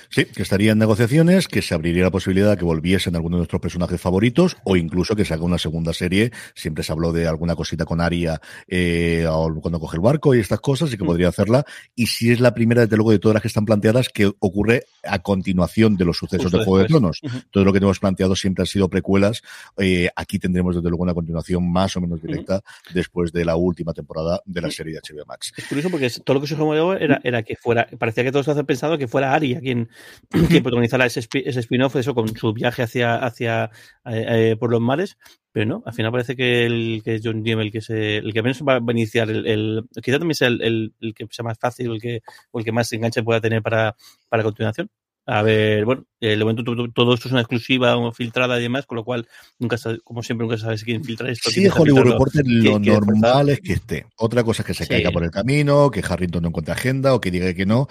[0.10, 3.42] Sí, que estaría en negociaciones, que se abriría la posibilidad de que volviesen algunos de
[3.42, 6.32] nuestros personajes favoritos o incluso que se haga una segunda serie.
[6.56, 9.26] Siempre se habló de alguna cosita con Aria eh,
[9.62, 11.08] cuando coge el barco y estas cosas y que mm.
[11.08, 11.66] podría hacerla.
[11.96, 14.86] Y si es la primera, desde luego, de todas las que están planteadas que ocurre
[15.04, 17.22] a continuación de los sucesos de Juego de Tronos.
[17.52, 19.42] Todo lo que hemos planteado siempre han sido precuelas.
[19.78, 22.62] Eh, aquí tendremos, desde luego, una continuación más o menos directa
[22.94, 25.54] después de la última temporada de la serie de HBO Max.
[25.56, 26.56] Es curioso porque todo lo que se
[27.00, 29.81] era, era que fuera, parecía que todos se hacen pensado que fuera Aria quien
[30.50, 33.65] que protagonizará ese, ese spin-off, eso con su viaje hacia, hacia
[34.06, 35.17] eh, eh, por los mares,
[35.52, 38.41] pero no, al final parece que el que John Diem, el que se, el que
[38.41, 41.91] menos va a iniciar, el, el quizá también sea el, el, que sea más fácil,
[41.91, 43.96] el que, o el que más enganche pueda tener para,
[44.30, 44.89] para continuación.
[45.28, 46.63] A ver, bueno, el momento
[46.94, 49.28] todo esto es una exclusiva, una filtrada y demás, con lo cual
[49.60, 51.52] nunca como siempre nunca sabes quién filtra esto.
[51.52, 54.08] Sí, Hollywood Reporter lo normal es que esté.
[54.17, 57.22] Otra cosa es que se caiga por el camino, que Harrington no encuentre agenda o
[57.22, 57.88] que diga que no,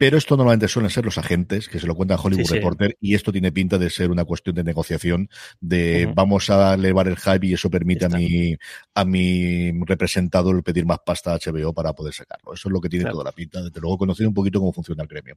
[0.00, 3.32] pero esto normalmente suelen ser los agentes, que se lo cuentan Hollywood Reporter, y esto
[3.32, 5.28] tiene pinta de ser una cuestión de negociación,
[5.60, 8.56] de vamos a elevar el hype y eso permite a mi,
[8.94, 12.54] a mi representado el pedir más pasta a HBO para poder sacarlo.
[12.54, 15.02] Eso es lo que tiene toda la pinta, desde luego conocer un poquito cómo funciona
[15.02, 15.36] el gremio.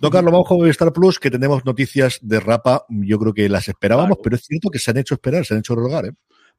[0.00, 3.68] Don Carlos, vamos con Star Plus, que tenemos noticias de Rapa, yo creo que las
[3.68, 6.12] esperábamos, pero es cierto que se han hecho esperar, se han hecho rogar, ¿eh?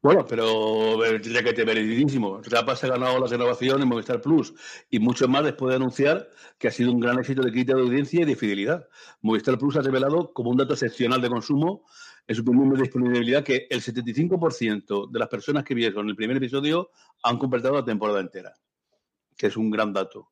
[0.03, 2.41] Bueno, pero tendría que tener veridísimo.
[2.43, 4.53] Rapa se ha ganado la renovación en Movistar Plus
[4.89, 7.83] y mucho más después de anunciar que ha sido un gran éxito de crítica de
[7.83, 8.85] audiencia y de fidelidad.
[9.21, 11.85] Movistar Plus ha revelado como un dato excepcional de consumo
[12.27, 16.35] en su primer de disponibilidad que el 75% de las personas que vieron el primer
[16.35, 16.89] episodio
[17.23, 18.53] han completado la temporada entera,
[19.37, 20.31] que es un gran dato.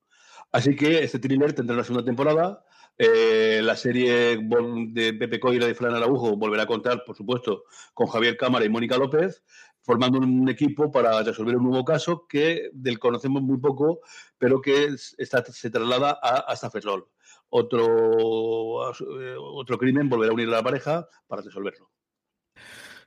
[0.51, 2.65] Así que este thriller tendrá la segunda temporada
[3.03, 7.63] eh, la serie de Pepe Coira de Fran Araujo volverá a contar, por supuesto,
[7.95, 9.43] con Javier Cámara y Mónica López,
[9.81, 14.01] formando un equipo para resolver un nuevo caso que del conocemos muy poco,
[14.37, 16.69] pero que está, se traslada a, hasta.
[17.49, 21.90] Otro, eh, otro crimen volverá a unir a la pareja para resolverlo.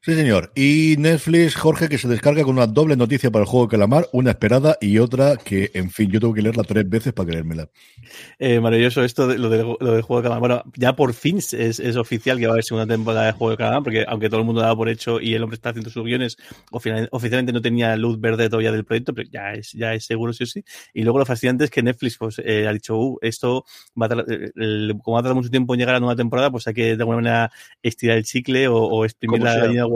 [0.05, 0.53] Sí, señor.
[0.55, 4.07] Y Netflix, Jorge, que se descarga con una doble noticia para el juego de Calamar,
[4.12, 7.71] una esperada y otra que, en fin, yo tengo que leerla tres veces para creérmela.
[8.38, 10.40] Eh, maravilloso esto de lo, del, lo del juego de Calamar.
[10.40, 13.53] Bueno, ya por fin es, es, oficial que va a haber segunda temporada de juego
[13.53, 15.88] de Calamar, porque aunque todo el mundo daba por hecho y el hombre está haciendo
[15.88, 16.37] sus guiones,
[16.71, 20.45] oficialmente no tenía luz verde todavía del proyecto, pero ya es, ya es seguro sí
[20.45, 20.62] o sí.
[20.93, 23.64] Y luego lo fascinante es que Netflix pues, eh, ha dicho, uh, esto
[23.99, 24.27] va a tardar,
[25.03, 26.95] como va a tardar mucho tiempo en llegar a la nueva temporada, pues hay que
[26.95, 27.51] de alguna manera
[27.83, 29.87] estirar el chicle o, o exprimir la línea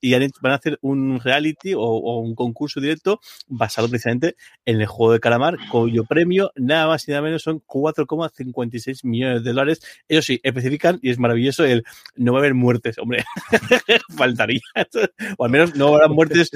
[0.00, 5.12] y van a hacer un reality o, un concurso directo basado precisamente en el juego
[5.12, 9.80] de calamar, cuyo premio nada más y nada menos son 4,56 millones de dólares.
[10.08, 11.84] Eso sí, especifican, y es maravilloso, el
[12.16, 13.24] no va a haber muertes, hombre,
[14.16, 14.60] faltaría.
[15.38, 16.50] o al menos no habrá muertes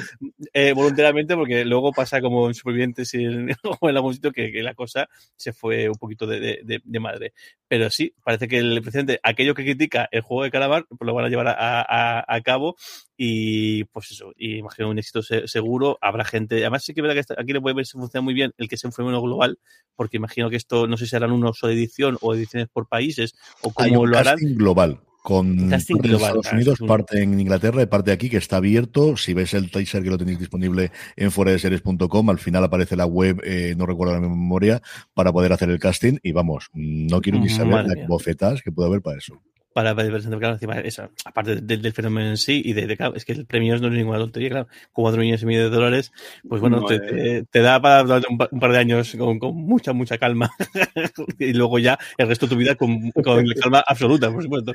[0.52, 4.62] eh, voluntariamente, porque luego pasa como en Supervivientes y en, o en algún sitio que,
[4.62, 7.32] la cosa se fue un poquito de, madre.
[7.68, 11.14] Pero sí, parece que el presidente, aquello que critica el juego de calamar, pues lo
[11.14, 12.76] van a llevar a, a cabo
[13.16, 15.98] y pues eso, y imagino un éxito seguro.
[16.00, 18.52] Habrá gente, además sí que verdad que aquí le puede ver si funciona muy bien
[18.58, 19.58] el que sea un fenómeno global,
[19.94, 22.88] porque imagino que esto no sé si harán un uso de edición o ediciones por
[22.88, 24.36] países o cómo lo harán.
[24.40, 29.16] global con Estados Unidos, parte en Inglaterra y parte aquí que está abierto.
[29.16, 33.40] Si ves el teaser que lo tenéis disponible en series.com al final aparece la web,
[33.42, 34.80] eh, no recuerdo la memoria,
[35.14, 36.18] para poder hacer el casting.
[36.22, 39.42] Y vamos, no quiero ni saber las bofetas que puede haber para eso.
[39.76, 43.32] Para presentar, claro, encima, eso, aparte del, fenómeno en sí y de, claro, es que
[43.32, 46.12] el premio no es ninguna tontería, claro, cuatro millones y medio de dólares,
[46.48, 50.50] pues bueno, te, te, da para un, par de años con, con mucha, mucha calma
[51.38, 54.72] y luego ya el resto de tu vida con, con calma absoluta, por supuesto.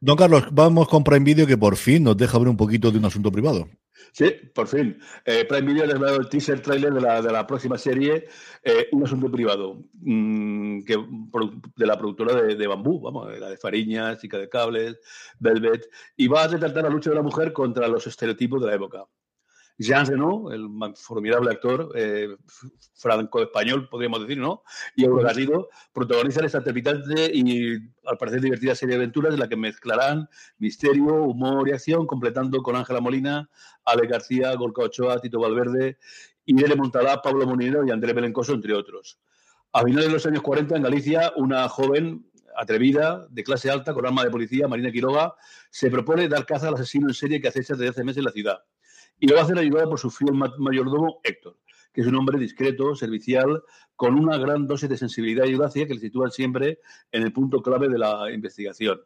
[0.00, 2.98] Don Carlos, vamos con Prime Video que por fin nos deja ver un poquito de
[2.98, 3.68] un asunto privado.
[4.12, 4.98] Sí, por fin.
[5.24, 8.24] Eh, Prime Video ha el teaser trailer de la, de la próxima serie,
[8.62, 10.96] eh, Un asunto privado, mmm, que,
[11.76, 14.98] de la productora de, de, Bambú, vamos, la de Fariñas, Chica de Cables,
[15.38, 18.74] Velvet, y va a retratar la lucha de la mujer contra los estereotipos de la
[18.74, 19.04] época.
[19.78, 22.34] Jean Reno, el formidable actor eh,
[22.94, 24.62] franco-español, podríamos decir, ¿no?
[24.94, 27.74] Y Euro Garrido protagonizan esta trepidante y,
[28.06, 32.62] al parecer, divertida serie de aventuras en la que mezclarán misterio, humor y acción, completando
[32.62, 33.50] con Ángela Molina,
[33.84, 35.98] Ale García, Gorka Ochoa, Tito Valverde,
[36.46, 39.18] Irene Montalá, Pablo Moninero y Andrés Belencoso, entre otros.
[39.72, 44.06] A finales de los años 40, en Galicia, una joven atrevida, de clase alta, con
[44.06, 45.34] arma de policía, Marina Quiroga,
[45.68, 48.30] se propone dar caza al asesino en serie que acecha desde hace meses en la
[48.30, 48.58] ciudad
[49.18, 51.56] y lo va a hacer ayudado por su fiel mayordomo Héctor,
[51.92, 53.62] que es un hombre discreto, servicial,
[53.94, 56.80] con una gran dosis de sensibilidad y audacia que le sitúan siempre
[57.12, 59.00] en el punto clave de la investigación.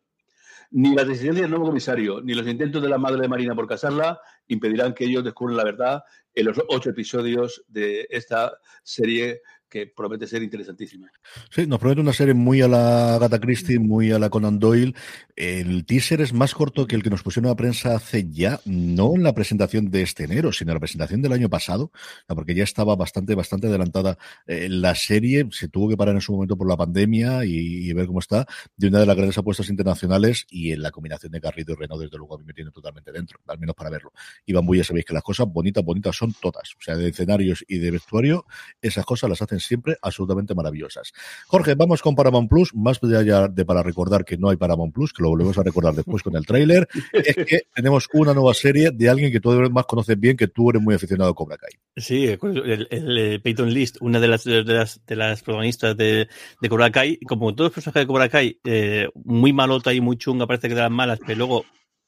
[0.73, 3.67] Ni la decisiones del nuevo comisario, ni los intentos de la madre de Marina por
[3.67, 6.03] casarla impedirán que ellos descubran la verdad
[6.35, 11.11] en los ocho episodios de esta serie que promete ser interesantísima.
[11.51, 14.95] Sí, nos promete una serie muy a la Agatha Christie, muy a la Conan Doyle.
[15.37, 19.15] El teaser es más corto que el que nos pusieron a prensa hace ya, no
[19.15, 21.93] en la presentación de este enero, sino en la presentación del año pasado,
[22.27, 25.49] porque ya estaba bastante, bastante adelantada eh, la serie.
[25.53, 28.89] Se tuvo que parar en su momento por la pandemia y, ver cómo está, de
[28.89, 32.19] una de las grandes apuestas internacionales y en la combinación de Garrido y Renault, desde
[32.19, 34.13] luego a mí me tiene totalmente dentro, al menos para verlo.
[34.45, 37.65] Y Bambú ya sabéis que las cosas bonitas, bonitas son todas, o sea, de escenarios
[37.69, 38.47] y de vestuario,
[38.81, 41.13] esas cosas las hacen siempre absolutamente maravillosas.
[41.47, 45.13] Jorge, vamos con Paramount Plus, más allá de para recordar que no hay Paramount Plus,
[45.13, 48.91] que lo volvemos a recordar después con el tráiler, es que tenemos una nueva serie
[48.91, 51.71] de alguien que tú más conoces bien, que tú eres muy aficionado a Cobra Kai.
[51.97, 56.29] Sí, el, el, Peyton List, una de las, de las, de las protagonistas de,
[56.61, 60.17] de, Cobra Kai, como todos los personajes de Cobra Kai, eh, muy malota y muy
[60.17, 61.65] chunga, parece que de las malas, pero luego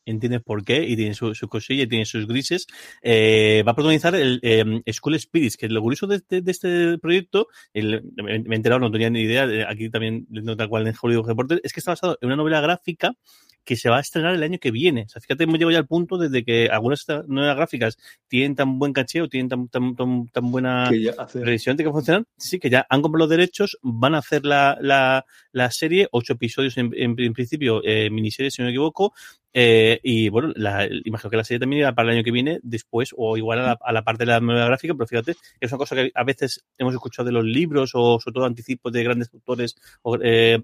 [0.07, 2.67] entiendes por qué y tiene su, su cosilla y tiene sus grises.
[3.03, 6.99] Eh, va a protagonizar el eh, School Spirits, que lo curioso de, de, de este
[6.99, 10.95] proyecto, el, me, me, he enterado, no tenía ni idea, aquí también, tal cual en
[11.01, 13.15] Hollywood Reporter, es que está basado en una novela gráfica
[13.65, 15.05] que se va a estrenar el año que viene.
[15.07, 17.99] O sea, fíjate, hemos llegado ya al punto desde que algunas nuevas gráficas
[18.29, 20.91] tienen tan buen cacheo, tienen tan, tan, tan, tan buena
[21.35, 24.77] revisión de que funcionan, sí, que ya han comprado los derechos, van a hacer la,
[24.81, 29.13] la, la serie, ocho episodios en, en, en principio, eh, miniserie, si no me equivoco,
[29.55, 32.59] eh, y bueno, la, imagino que la serie también irá para el año que viene,
[32.63, 35.71] después, o igual a la, a la parte de la nueva gráfica, pero fíjate, es
[35.71, 39.05] una cosa que a veces hemos escuchado de los libros o sobre todo anticipos de
[39.05, 40.63] grandes autores o, eh,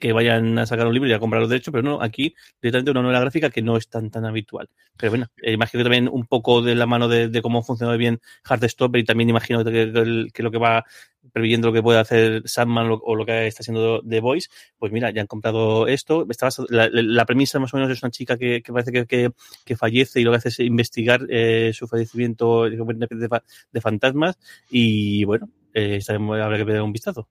[0.00, 2.90] que vayan a sacar un libro y a comprar los derechos, pero no, aquí directamente
[2.90, 4.68] una novela gráfica que no es tan tan habitual.
[4.96, 8.20] Pero bueno, eh, imagino que también un poco de la mano de, cómo funciona bien
[8.48, 9.86] Heartstopper y también imagino que,
[10.42, 10.84] lo que va
[11.32, 15.10] previendo lo que puede hacer Sandman o lo que está haciendo The Voice, pues mira,
[15.10, 16.26] ya han comprado esto.
[16.68, 20.30] la, la, premisa más o menos es una chica que, parece que, fallece y lo
[20.30, 23.40] que hace es investigar eh, su fallecimiento de,
[23.72, 24.38] de, fantasmas
[24.70, 27.28] y bueno, eh, habrá que pedir un vistazo.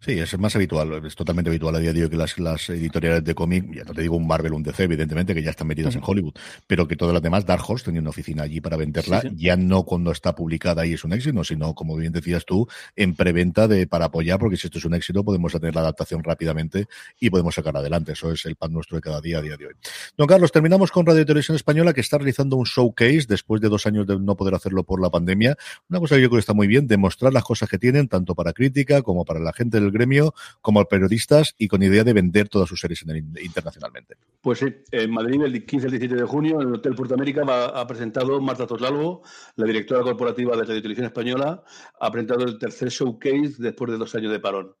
[0.00, 3.24] Sí, es más habitual, es totalmente habitual a día de hoy que las, las editoriales
[3.24, 5.94] de cómic, ya no te digo un Marvel, un DC, evidentemente, que ya están metidas
[5.94, 6.02] uh -huh.
[6.02, 6.34] en Hollywood,
[6.66, 9.36] pero que todas las demás, Dark Horse tenía una oficina allí para venderla, sí, sí.
[9.36, 12.66] ya no cuando está publicada y es un éxito, sino, como bien decías tú,
[12.96, 16.22] en preventa de, para apoyar, porque si esto es un éxito, podemos tener la adaptación
[16.22, 16.86] rápidamente
[17.20, 18.12] y podemos sacar adelante.
[18.12, 19.74] Eso es el pan nuestro de cada día a día de hoy.
[20.16, 23.86] Don Carlos, terminamos con Radio Televisión Española, que está realizando un showcase después de dos
[23.86, 25.56] años de no poder hacerlo por la pandemia.
[25.88, 28.34] Una cosa que yo creo que está muy bien, demostrar las cosas que tienen, tanto
[28.34, 32.48] para crítica como para la gente del gremio, como periodistas y con idea de vender
[32.48, 33.02] todas sus series
[33.42, 34.16] internacionalmente.
[34.40, 37.42] Pues sí, en Madrid el 15 al 17 de junio en el Hotel Puerto América
[37.74, 39.22] ha presentado Marta Toslalvo,
[39.56, 41.64] la directora corporativa de Radio Televisión Española,
[42.00, 44.74] ha presentado el tercer showcase después de dos años de parón.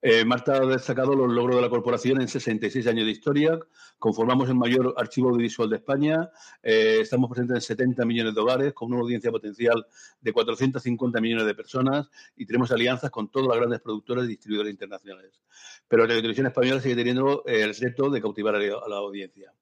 [0.00, 3.58] Eh, Marta ha destacado los logros de la corporación en 66 años de historia.
[3.98, 6.30] Conformamos el mayor archivo audiovisual de España.
[6.62, 9.84] Eh, estamos presentes en 70 millones de hogares, con una audiencia potencial
[10.20, 14.70] de 450 millones de personas y tenemos alianzas con todas las grandes productoras y distribuidores
[14.70, 15.42] internacionales.
[15.88, 19.52] Pero la televisión española sigue teniendo eh, el reto de cautivar a la audiencia.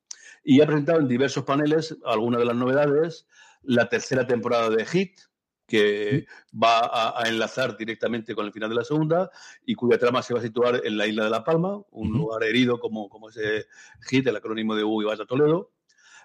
[0.44, 3.27] Y ha presentado en diversos paneles algunas de las novedades.
[3.62, 5.18] La tercera temporada de Hit,
[5.66, 9.31] que va a, a, enlazar directamente con el final de la segunda
[9.64, 12.14] y cuya trama se va a situar en la isla de La Palma, un uh
[12.14, 12.18] -huh.
[12.18, 13.66] lugar herido como, como ese
[14.09, 15.72] hit, el acrónimo de U y Vaya Toledo.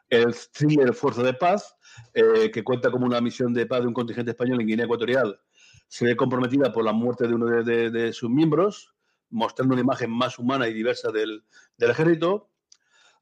[0.09, 1.75] El thriller Fuerza de Paz,
[2.13, 5.39] eh, que cuenta como una misión de paz de un contingente español en Guinea Ecuatorial,
[5.87, 8.93] se ve comprometida por la muerte de uno de, de, de sus miembros,
[9.29, 11.43] mostrando una imagen más humana y diversa del,
[11.77, 12.49] del ejército.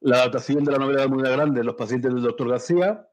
[0.01, 3.08] La adaptación de la novela de Moneda Grande, Los pacientes del doctor García,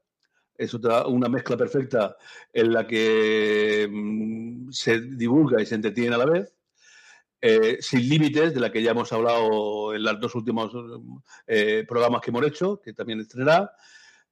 [0.59, 2.17] es otra, una mezcla perfecta
[2.53, 6.55] en la que mm, se divulga y se entretiene a la vez.
[7.41, 10.73] Eh, Sin Límites, de la que ya hemos hablado en los dos últimos
[11.47, 13.73] eh, programas que hemos hecho, que también estrenará.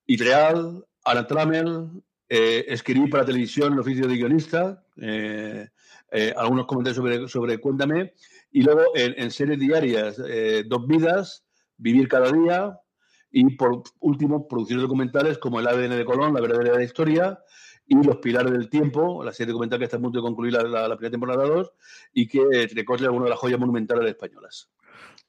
[0.06, 1.88] Ideal, Alan Trammell,
[2.28, 5.68] eh, escribí para televisión el oficio de guionista, eh,
[6.36, 8.14] algunos comentarios sobre, Cuéntame,
[8.50, 10.16] y luego en series diarias,
[10.66, 11.44] Dos Vidas,
[11.76, 12.80] Vivir cada día,
[13.34, 17.40] y por último, producir documentales como El ADN de Colón, La verdadera historia,
[17.86, 20.62] y Los Pilares del Tiempo, la serie documental que está a punto de concluir la,
[20.62, 21.72] la, primera temporada 2
[22.14, 24.70] y que recoge alguna de las joyas monumentales españolas.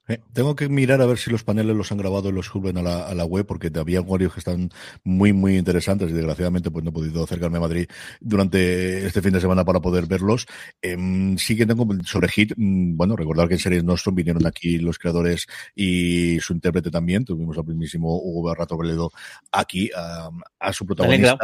[0.08, 2.78] Eh, tengo que mirar a ver si los paneles los han grabado y los suben
[2.78, 4.70] a la, a la web, porque había varios que están
[5.04, 7.88] muy, muy interesantes y desgraciadamente pues no he podido acercarme a Madrid
[8.20, 10.46] durante este fin de semana para poder verlos.
[10.82, 14.78] Eh, sí que tengo sobre Hit, mm, bueno, recordar que en Series Nostrum vinieron aquí
[14.78, 17.26] los creadores y su intérprete también.
[17.26, 19.12] Tuvimos al mismísimo Hugo Barrato Veledo
[19.52, 21.38] aquí a, a su protagonista.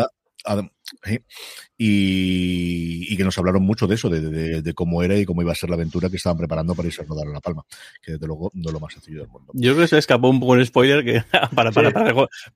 [1.78, 5.70] Y, que nos hablaron mucho de eso, de, cómo era y cómo iba a ser
[5.70, 7.64] la aventura que estaban preparando para irse a rodar a La Palma,
[8.02, 9.52] que desde luego no es lo más sencillo del mundo.
[9.54, 11.24] Yo creo que se escapó un poco el spoiler que
[11.56, 11.92] para, para,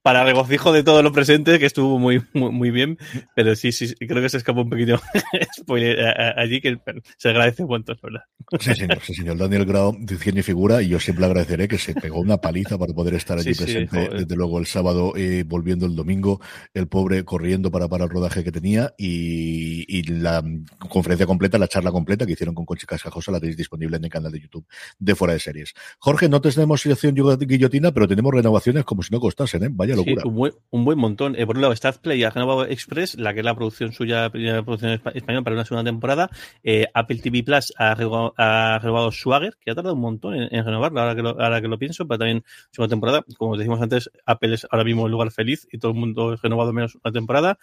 [0.01, 2.97] para, regocijo de todo lo presente, que estuvo muy, muy, bien,
[3.35, 4.99] pero sí, sí, creo que se escapó un pequeño
[5.59, 5.99] spoiler
[6.37, 6.79] allí que
[7.17, 8.21] se agradece un montón, ¿verdad?
[8.59, 9.37] Sí, señor, sí, señor.
[9.37, 13.15] Daniel Grau, de figura, y yo siempre agradeceré que se pegó una paliza para poder
[13.15, 16.41] estar allí presente, desde luego el sábado, eh, volviendo el domingo,
[16.73, 20.43] el pobre corriendo para, para el rodaje que tenía y, la
[20.89, 24.09] conferencia completa, la charla completa que hicieron con Conchi Cascajosa la tenéis disponible en el
[24.09, 24.65] canal de YouTube
[24.99, 25.73] de Fuera de Series.
[25.99, 29.69] Jorge, no tenemos situación guillotina, pero tenemos renovaciones como si no costasen, ¿eh?
[29.71, 30.23] Vaya locura.
[30.25, 31.35] un, buen, un, buen, montón.
[31.35, 34.63] Eh, por un lado, Play ha renovado Express, la que es la producción suya, primera
[34.63, 36.29] producción española para una segunda temporada.
[36.63, 40.65] Eh, Apple TV Plus ha renovado, ha renovado Swagger, que ha tardado un montón en,
[40.65, 43.25] renovarla, ahora que, lo, ahora que lo pienso, pero también segunda temporada.
[43.37, 46.35] Como decimos antes, Apple es ahora mismo el lugar feliz y todo el mundo ha
[46.37, 47.57] renovado menos una temporada.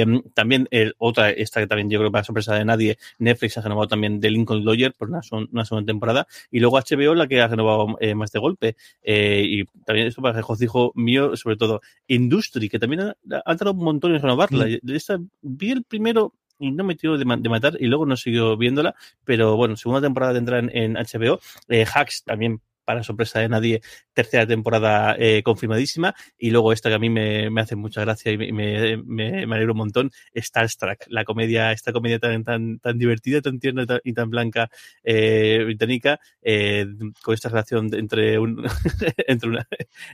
[0.00, 3.58] Eh, también el, otra, esta que también yo creo que para sorpresa de nadie, Netflix
[3.58, 6.26] ha renovado también The Lincoln Lawyer por una, una segunda temporada.
[6.50, 8.76] Y luego HBO la que ha renovado eh, más de golpe.
[9.02, 13.16] Eh, y también esto para regocijo mío, sobre todo Industry, que también ha,
[13.56, 14.66] tardado un montón en renovarla.
[14.66, 14.90] Mm.
[14.90, 18.94] Esta, vi el primero y no me tiró de, matar y luego no siguió viéndola,
[19.24, 21.40] pero bueno, segunda temporada tendrá en, en HBO.
[21.68, 23.80] Eh, Hacks también para sorpresa de nadie,
[24.12, 26.14] tercera temporada eh, confirmadísima.
[26.38, 29.76] Y luego esta que a mí me, hace mucha gracia y me, me, me, un
[29.76, 30.68] montón, Star
[31.08, 34.70] la comedia, esta comedia tan, tan, tan divertida, tan tierna y tan blanca
[35.02, 36.86] eh, británica, eh,
[37.22, 38.64] con esta relación entre, un,
[39.26, 39.68] entre, una,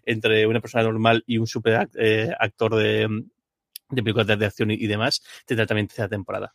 [0.05, 3.09] entre una persona normal y un super eh, actor de,
[3.91, 6.55] de películas de acción y demás, tendrá también tercera temporada.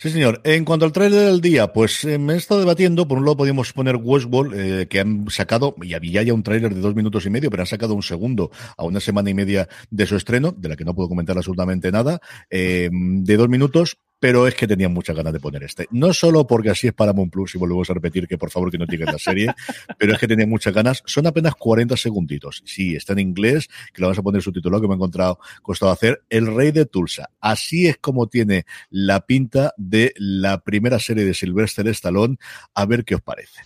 [0.00, 0.40] Sí, señor.
[0.44, 3.06] En cuanto al trailer del día, pues eh, me he estado debatiendo.
[3.06, 6.74] Por un lado, podíamos poner Westworld, eh, que han sacado, y había ya un trailer
[6.74, 9.68] de dos minutos y medio, pero han sacado un segundo a una semana y media
[9.90, 13.98] de su estreno, de la que no puedo comentar absolutamente nada, eh, de dos minutos
[14.20, 15.88] pero es que tenía muchas ganas de poner este.
[15.90, 18.78] No solo porque así es Paramount Plus, y volvemos a repetir que por favor que
[18.78, 19.52] no digan la serie,
[19.98, 21.02] pero es que tenía muchas ganas.
[21.06, 22.62] Son apenas 40 segunditos.
[22.66, 25.90] Sí, está en inglés, que lo vamos a poner subtitulado, que me he encontrado costado
[25.90, 26.22] hacer.
[26.28, 27.30] El Rey de Tulsa.
[27.40, 32.36] Así es como tiene la pinta de la primera serie de Sylvester Stallone.
[32.74, 33.62] A ver qué os parece.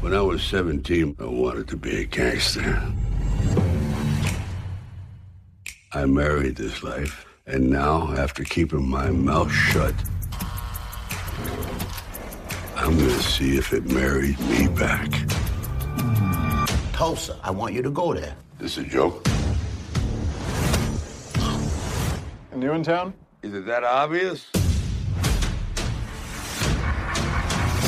[0.00, 2.80] When I was 17, I wanted to be a gangster.
[5.92, 7.29] I married this life.
[7.52, 9.92] And now, after keeping my mouth shut,
[12.76, 15.10] I'm gonna see if it married me back.
[16.92, 18.36] Tulsa, I want you to go there.
[18.60, 19.26] This is a joke?
[22.54, 23.14] New in town?
[23.42, 24.46] Is it that obvious?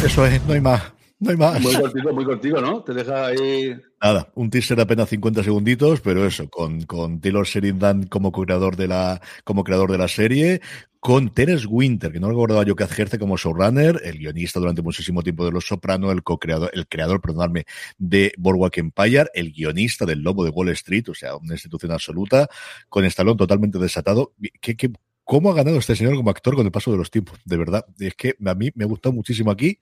[0.02, 0.82] Eso es, no hay más.
[1.22, 1.60] No hay más.
[1.60, 2.82] Muy contigo, muy contigo, ¿no?
[2.82, 3.76] Te deja ahí.
[4.02, 8.88] Nada, un teaser apenas 50 segunditos, pero eso, con, con Taylor Sheridan como creador de
[8.88, 10.60] la, como creador de la serie,
[10.98, 15.22] con Terence Winter, que no recordaba yo que ejerce como showrunner, el guionista durante muchísimo
[15.22, 17.66] tiempo de Los Soprano, el co-creador, el creador, perdonadme,
[17.98, 22.48] de Boardwalk Empire, el guionista del Lobo de Wall Street, o sea, una institución absoluta,
[22.88, 24.32] con Stallone totalmente desatado.
[24.60, 24.90] ¿Qué, qué
[25.24, 27.86] cómo ha ganado este señor como actor con el paso de los tiempos, de verdad.
[27.98, 29.78] Es que a mí me ha gustado muchísimo aquí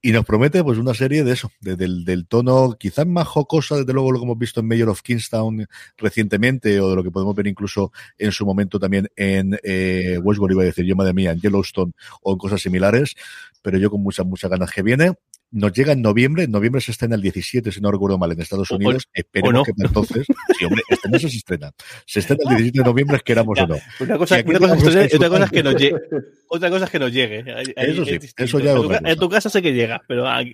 [0.00, 4.12] y nos promete pues una serie de eso, del, tono quizás más jocosa, desde luego
[4.12, 5.66] lo que hemos visto en Mayor of Kingstown
[5.96, 10.54] recientemente o de lo que podemos ver incluso en su momento también en eh, Westworld,
[10.54, 13.14] iba a decir yo, madre mía, en Yellowstone o en cosas similares,
[13.62, 15.14] pero yo con muchas, muchas ganas que viene
[15.50, 18.40] nos llega en noviembre, en noviembre se estrena el 17, si no recuerdo mal, en
[18.40, 19.08] Estados Unidos.
[19.12, 20.26] Esperemos que entonces,
[20.58, 21.72] sí, hombre, este no se estrena.
[22.06, 23.76] Se estrena el 17 de noviembre, queramos o no.
[24.00, 26.00] Una cosa, una cosa, es, otra cosa es que nos llegue.
[26.48, 27.44] Otra cosa es que nos llegue.
[27.76, 30.52] eso sí, eso ya en, tu, en tu casa sé que llega, pero al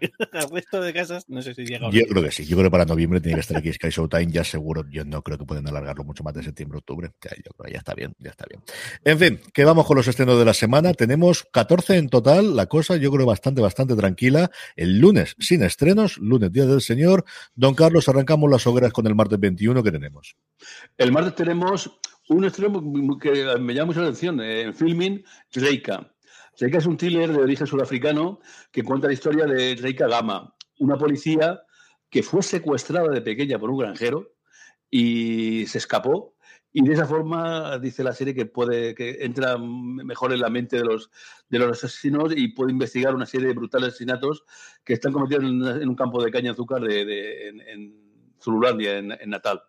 [0.53, 1.90] resto de casas no sé si llega.
[1.90, 4.30] Yo creo que sí, yo creo que para noviembre tiene que estar aquí Sky Showtime,
[4.30, 7.11] ya seguro, yo no creo que pueden alargarlo mucho más de septiembre, octubre.
[7.22, 8.62] Ya, yo creo ya está bien, ya está bien.
[9.05, 10.94] En fin, que vamos con los estrenos de la semana.
[10.94, 14.51] Tenemos 14 en total, la cosa yo creo bastante, bastante tranquila.
[14.76, 17.24] El lunes, sin estrenos, lunes, Día del Señor.
[17.55, 20.37] Don Carlos, arrancamos las hogueras con el martes 21 que tenemos.
[20.97, 22.82] El martes tenemos un estreno
[23.20, 26.12] que me llama mucho la atención, en filming, Reika.
[26.59, 30.97] Reika es un thriller de origen sudafricano que cuenta la historia de Reika Gama, una
[30.97, 31.61] policía
[32.09, 34.32] que fue secuestrada de pequeña por un granjero
[34.91, 36.36] y se escapó
[36.79, 40.77] y de esa forma dice la serie que puede que entra mejor en la mente
[40.77, 41.11] de los
[41.49, 44.45] de los asesinos y puede investigar una serie de brutales asesinatos
[44.85, 47.95] que están cometidos en, un campo de caña de azúcar de, en,
[48.39, 49.62] Zululandia, en, Natal.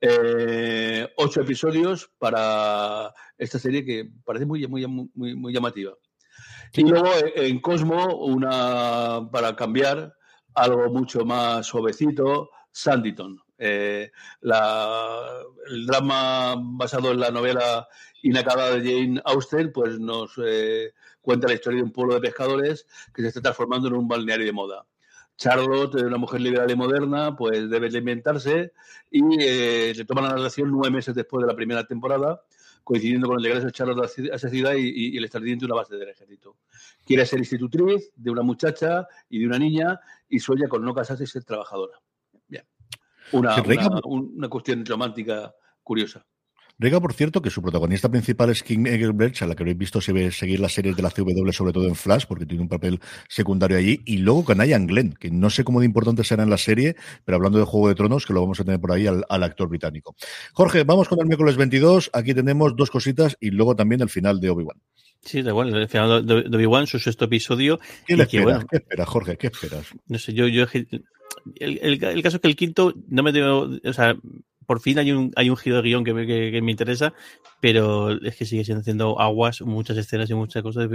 [0.00, 5.94] Eh, ocho episodios para esta serie que parece muy, muy, muy, muy llamativa.
[6.74, 10.14] Y luego en Cosmo, una para cambiar,
[10.54, 13.45] algo mucho más suavecito, Sanditon.
[13.58, 14.10] Eh,
[14.42, 17.88] el drama basado en la novela
[18.22, 22.86] inacabada de Jane Austen, pues nos eh, cuenta la historia de un pueblo de pescadores
[23.14, 24.86] que se está transformando en un balneario de moda.
[25.36, 28.72] Charlotte, una mujer liberal y moderna, pues debe reinventarse
[29.10, 32.42] y eh, se toma la narración nueve meses después de la primera temporada,
[32.82, 35.82] coincidiendo con el regreso de Charlotte a esa ciudad y, y el establecimiento de una
[35.82, 36.56] base del ejército.
[37.04, 41.24] Quiere ser institutriz de una muchacha y de una niña y sueña con no casarse
[41.24, 42.00] y ser trabajadora.
[43.32, 43.56] Una,
[44.04, 46.24] una, cuestión romántica curiosa.
[46.78, 50.02] Rega, por cierto, que su protagonista principal es King Egelbrecht, a la que habéis visto
[50.02, 53.00] se seguir las series de la CW, sobre todo en Flash, porque tiene un papel
[53.30, 56.50] secundario allí, y luego con Ian Glenn, que no sé cómo de importante será en
[56.50, 59.06] la serie, pero hablando de Juego de Tronos, que lo vamos a tener por ahí
[59.06, 60.16] al, actor británico.
[60.52, 64.38] Jorge, vamos con el miércoles 22, aquí tenemos dos cositas y luego también el final
[64.38, 64.76] de Obi-Wan.
[65.26, 67.80] Sí, da igual, el final de, Obi-Wan, su sexto episodio.
[68.06, 68.64] ¿Qué, esperas?
[68.64, 69.36] ¿Qué esperas, Jorge?
[69.36, 69.88] ¿Qué esperas?
[70.06, 70.66] No sé, yo, yo
[71.56, 74.16] el, el, caso es que el quinto no me tengo, o sea,
[74.66, 77.14] por fin hay un, hay un giro de guion que me, que, me interesa,
[77.60, 80.88] pero es que sigue siendo haciendo aguas, muchas escenas y muchas cosas.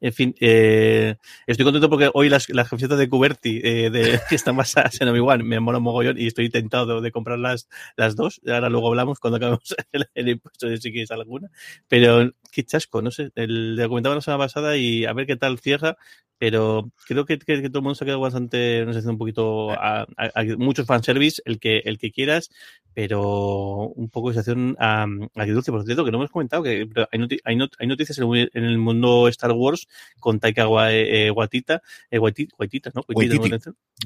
[0.00, 1.16] En fin, eh,
[1.46, 5.08] estoy contento porque hoy las, las camisetas de Cuberti eh, de, que están basadas en
[5.08, 8.40] Obi-Wan me mola un mogollón y estoy tentado de, comprar las, las dos.
[8.46, 9.74] Ahora luego hablamos cuando acabemos
[10.14, 11.50] el, impuesto de si quieres alguna.
[11.88, 13.30] Pero qué chasco, no sé.
[13.34, 15.96] El, le comentaba la semana pasada y a ver qué tal cierra
[16.40, 19.72] pero creo que, que, todo el mundo se ha quedado bastante, no sé, un poquito
[19.72, 22.48] a, a, a fanservice, el que, el que quieras,
[22.94, 25.72] pero un poco de situación a, a dulce.
[25.72, 29.52] Por cierto, que no hemos comentado que hay, hay, hay, noticias en el mundo Star
[29.52, 29.88] Wars
[30.18, 33.04] con Taika Waitita, eh, Waitita, ¿no?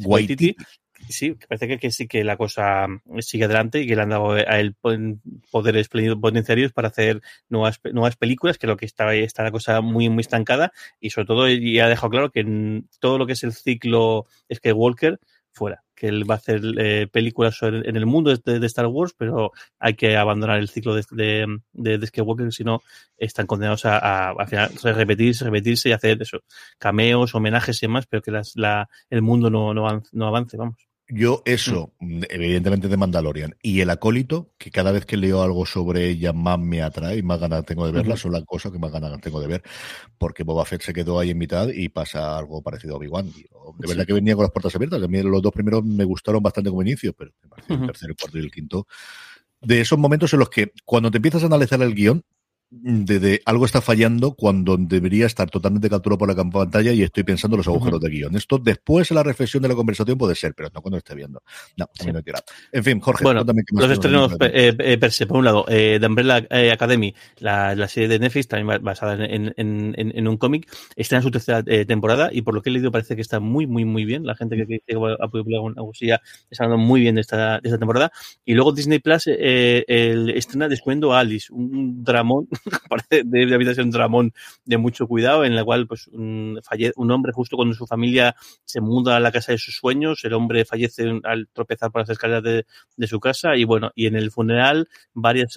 [0.04, 0.56] Waititi.
[1.08, 2.86] Sí, parece que, sí que la cosa
[3.20, 4.74] sigue adelante y que le han dado a él
[5.50, 10.08] poderes potenciarios para hacer nuevas, nuevas películas, que lo que está, está la cosa muy,
[10.08, 13.52] muy estancada y sobre todo ya ha dejado claro que todo lo que es el
[13.52, 15.20] ciclo Skywalker
[15.52, 19.52] fuera, que él va a hacer eh, películas en el mundo de, Star Wars, pero
[19.78, 21.04] hay que abandonar el ciclo de,
[21.72, 22.82] de, de Skywalker, si no
[23.16, 26.40] están condenados a, a, repetirse, repetirse y hacer eso,
[26.78, 30.93] cameos, homenajes y demás, pero que las, la, el mundo no, no, no avance, vamos.
[31.08, 32.22] Yo eso, mm.
[32.30, 33.56] evidentemente de Mandalorian.
[33.62, 37.22] Y el acólito, que cada vez que leo algo sobre ella más me atrae y
[37.22, 39.62] más ganas tengo de verla, son las cosas que más ganas tengo de ver,
[40.16, 43.30] porque Boba Fett se quedó ahí en mitad y pasa algo parecido a Obi-Wan.
[43.78, 45.02] De verdad que venía con las puertas abiertas.
[45.02, 47.32] A mí los dos primeros me gustaron bastante como inicio, pero
[47.68, 48.86] el tercero, el cuarto y el quinto.
[49.60, 52.24] De esos momentos en los que cuando te empiezas a analizar el guion,
[52.82, 57.56] de, algo está fallando cuando debería estar totalmente capturado por la pantalla y estoy pensando
[57.56, 58.36] en los agujeros de guion.
[58.36, 61.42] Esto después en la reflexión de la conversación puede ser, pero no cuando esté viendo.
[61.76, 62.12] No, sí.
[62.12, 62.20] no
[62.72, 66.06] En fin, Jorge, bueno, los estrenos eh, eh, per se, por un lado, eh, The
[66.06, 70.36] Umbrella eh, Academy, la, la, serie de Netflix, también basada en, en, en, en un
[70.36, 73.22] cómic, está en su tercera eh, temporada y por lo que he leído parece que
[73.22, 74.24] está muy, muy, muy bien.
[74.24, 75.44] La gente que, que, que ha podido
[76.50, 78.12] está hablando muy bien de esta, de esta temporada.
[78.44, 82.48] Y luego Disney Plus eh, el, estrena Descuento a Alice, un dramón
[83.10, 84.32] de ser un dramón
[84.64, 86.60] de mucho cuidado, en la cual pues un,
[86.96, 88.34] un hombre justo cuando su familia
[88.64, 92.10] se muda a la casa de sus sueños, el hombre fallece al tropezar por las
[92.10, 95.54] escaleras de, de su casa y bueno, y en el funeral varias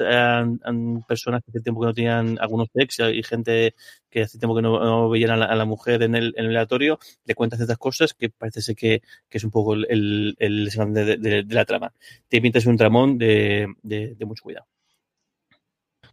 [1.08, 3.76] personas que hace tiempo que no tenían algunos ex y gente
[4.10, 7.36] que hace tiempo que no, veían a la, mujer en el, en el aleatorio, le
[7.36, 11.18] cuentan ciertas cosas que parece ser que, que es un poco el, el, el de,
[11.18, 11.94] de, de, la trama.
[12.28, 14.68] Te pintas un tramón de, de mucho cuidado.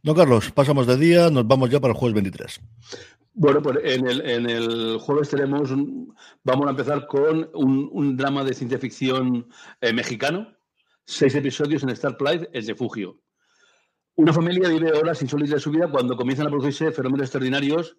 [0.04, 2.60] No, Carlos, pasamos de día, nos vamos ya para el jueves 23.
[3.32, 5.70] Bueno, pues en el, en el jueves tenemos,
[6.44, 9.48] vamos a empezar con un, un drama de ciencia ficción
[9.80, 10.54] eh, mexicano,
[11.06, 13.18] seis episodios en Star Plus, El Refugio.
[14.16, 17.96] Una familia vive horas insólitas de su vida cuando comienzan a producirse fenómenos extraordinarios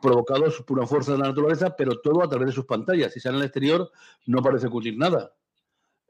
[0.00, 3.12] provocados por una fuerza de la naturaleza, pero todo a través de sus pantallas.
[3.12, 3.90] Si salen al exterior,
[4.24, 5.34] no parece ocurrir nada.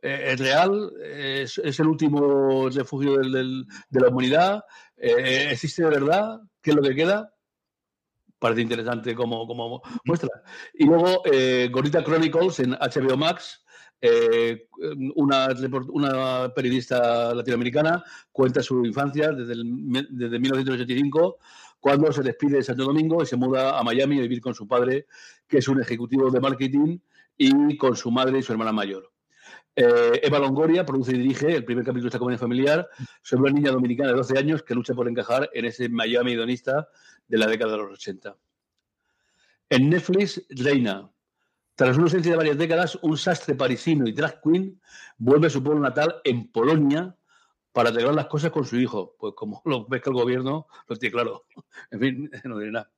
[0.02, 4.64] Eh, es real, es, el último refugio del, de la humanidad,
[4.96, 7.32] eh, existe de verdad, ¿qué es lo que queda?
[8.38, 10.28] Parece interesante como, como muestra.
[10.74, 13.64] Y luego, eh, Gorita Chronicles en HBO Max,
[14.00, 14.66] eh,
[15.14, 15.48] una,
[15.90, 19.62] una, periodista latinoamericana cuenta su infancia desde, el,
[20.10, 21.38] desde 1985,
[21.78, 24.66] cuando se despide de Santo Domingo y se muda a Miami a vivir con su
[24.66, 25.06] padre,
[25.46, 26.98] que es un ejecutivo de marketing,
[27.36, 29.11] y con su madre y su hermana mayor.
[29.74, 32.88] Eh, Eva Longoria produce y dirige el primer capítulo de esta comedia familiar
[33.22, 36.88] sobre una niña dominicana de 12 años que lucha por encajar en ese Miami hedonista
[37.26, 38.36] de la década de los 80.
[39.70, 41.10] En Netflix, Reina.
[41.74, 44.78] Tras una ausencia de varias décadas, un sastre parisino y drag queen
[45.16, 47.16] vuelve a su pueblo natal en Polonia
[47.72, 49.16] para arreglar las cosas con su hijo.
[49.18, 51.46] Pues como lo que el gobierno lo tiene claro.
[51.90, 52.92] En fin, no diré nada.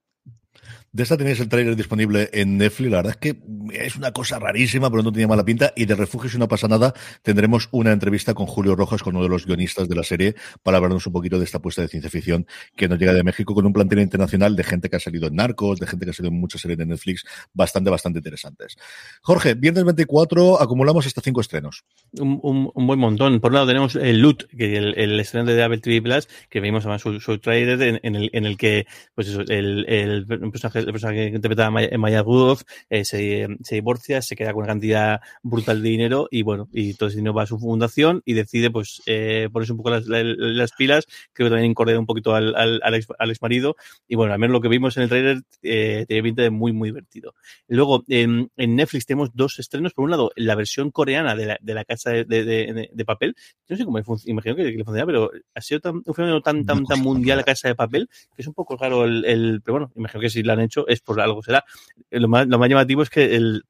[0.94, 2.88] De esta tenéis el trailer disponible en Netflix.
[2.88, 3.42] La verdad es que
[3.72, 5.72] es una cosa rarísima, pero no tenía mala pinta.
[5.74, 9.24] Y de Refugio, si no pasa nada, tendremos una entrevista con Julio Rojas, con uno
[9.24, 12.08] de los guionistas de la serie, para hablarnos un poquito de esta apuesta de ciencia
[12.08, 12.46] ficción
[12.76, 15.34] que nos llega de México con un plantel internacional de gente que ha salido en
[15.34, 18.76] Narcos, de gente que ha salido en muchas series de Netflix, bastante, bastante interesantes.
[19.20, 21.82] Jorge, viernes 24 acumulamos hasta cinco estrenos.
[22.20, 23.40] Un, buen montón.
[23.40, 26.60] Por un lado tenemos el Loot, que el, el estreno de Apple TV Plus, que
[26.60, 28.86] vimos además su, su trailer en, el, que,
[29.16, 34.36] pues eso, el personaje el personaje que interpretaba Maya Rudolph eh, se, se, divorcia, se
[34.36, 37.46] queda con una cantidad brutal de dinero y bueno, y todo ese dinero va a
[37.46, 41.70] su fundación y decide pues eh, ponerse un poco las, las, pilas, creo que también
[41.70, 43.76] incorpora un poquito al, al, al, ex, al, ex, marido
[44.08, 46.72] y bueno, al menos lo que vimos en el trailer eh, tiene pinta de muy
[46.72, 47.34] muy divertido.
[47.68, 51.58] Luego en, en, Netflix tenemos dos estrenos, por un lado la versión coreana de la,
[51.60, 53.34] de la casa de, de, de, de papel,
[53.68, 56.40] yo no sé cómo imagino que, que le funciona, pero ha sido tan, un fenómeno
[56.40, 59.62] tan tan tan mundial la casa de papel que es un poco raro el, el
[59.64, 61.64] pero bueno, imagino que si la han hecho es por algo será.
[62.10, 63.64] Lo más, lo más llamativo es que el,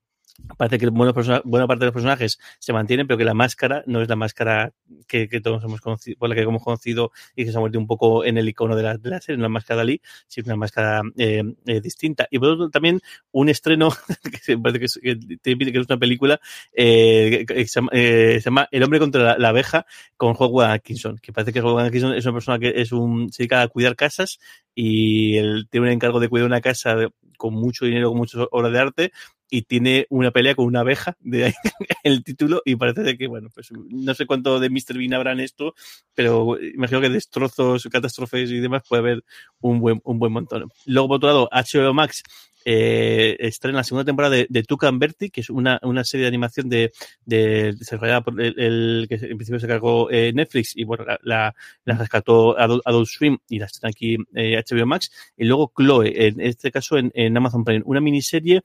[0.57, 4.09] parece que buena, parte de los personajes se mantienen, pero que la máscara no es
[4.09, 4.73] la máscara
[5.07, 7.87] que, todos hemos conocido, por la que hemos conocido y que se ha vuelto un
[7.87, 10.57] poco en el icono de la, de la serie, una máscara de Ali, sino una
[10.57, 12.27] máscara eh, eh, distinta.
[12.31, 13.01] Y por otro también
[13.33, 13.91] un estreno
[14.47, 16.41] que parece que es, una película
[16.73, 21.19] eh, que, se, llama, eh, se, llama, El hombre contra la, abeja con Howard Atkinson,
[21.19, 23.95] que parece que Howard Atkinson es una persona que es un, se dedica a cuidar
[23.97, 24.39] casas
[24.75, 26.97] y él tiene un encargo de cuidar una casa
[27.37, 29.13] con mucho dinero, con muchas obras de arte,
[29.55, 31.53] y tiene una pelea con una abeja, de ahí
[32.03, 34.99] el título, y parece que, bueno, pues no sé cuánto de Mr.
[34.99, 35.77] Bean habrá en esto,
[36.13, 39.25] pero imagino que destrozos, catástrofes y demás puede haber
[39.61, 40.69] un buen, un buen montón.
[40.87, 42.25] Luego, por otro lado, HBO Max
[42.65, 46.29] eh, estrena la segunda temporada de, de Tucan Berti, que es una, una serie de
[46.29, 46.93] animación de,
[47.25, 51.97] de desarrollada por el, que en principio se cargó eh, Netflix y bueno, la, la,
[51.97, 55.13] rescató Adult, Adult, Swim y la estrena aquí eh, HBO Max.
[55.37, 58.63] Y luego Chloe, en este caso en, en Amazon Prime, una miniserie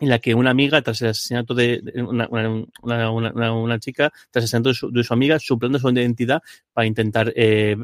[0.00, 2.28] en la que una amiga, tras el asesinato de una,
[2.82, 6.42] una, una, una chica, tras el asesinato de su, de su, amiga, suplando su identidad
[6.72, 7.76] para intentar eh,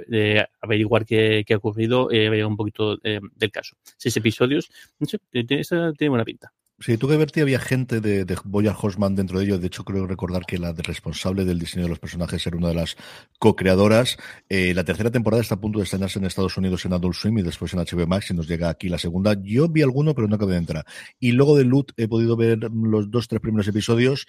[0.61, 3.77] averiguar qué, qué, ha ocurrido, eh, un poquito eh, del caso.
[3.97, 6.53] Seis episodios, no sé, tiene buena pinta.
[6.79, 9.61] Sí, tú que verti había gente de, de Boyar Horseman dentro de ellos.
[9.62, 12.74] De hecho, creo recordar que la responsable del diseño de los personajes era una de
[12.74, 12.97] las
[13.39, 14.18] co-creadoras.
[14.51, 17.39] Eh, la tercera temporada está a punto de estrenarse en Estados Unidos en Adult Swim
[17.39, 19.35] y después en HBO Max y nos llega aquí la segunda.
[19.43, 20.85] Yo vi alguno, pero no acabé de entrar.
[21.18, 24.27] Y luego de Loot he podido ver los dos, tres primeros episodios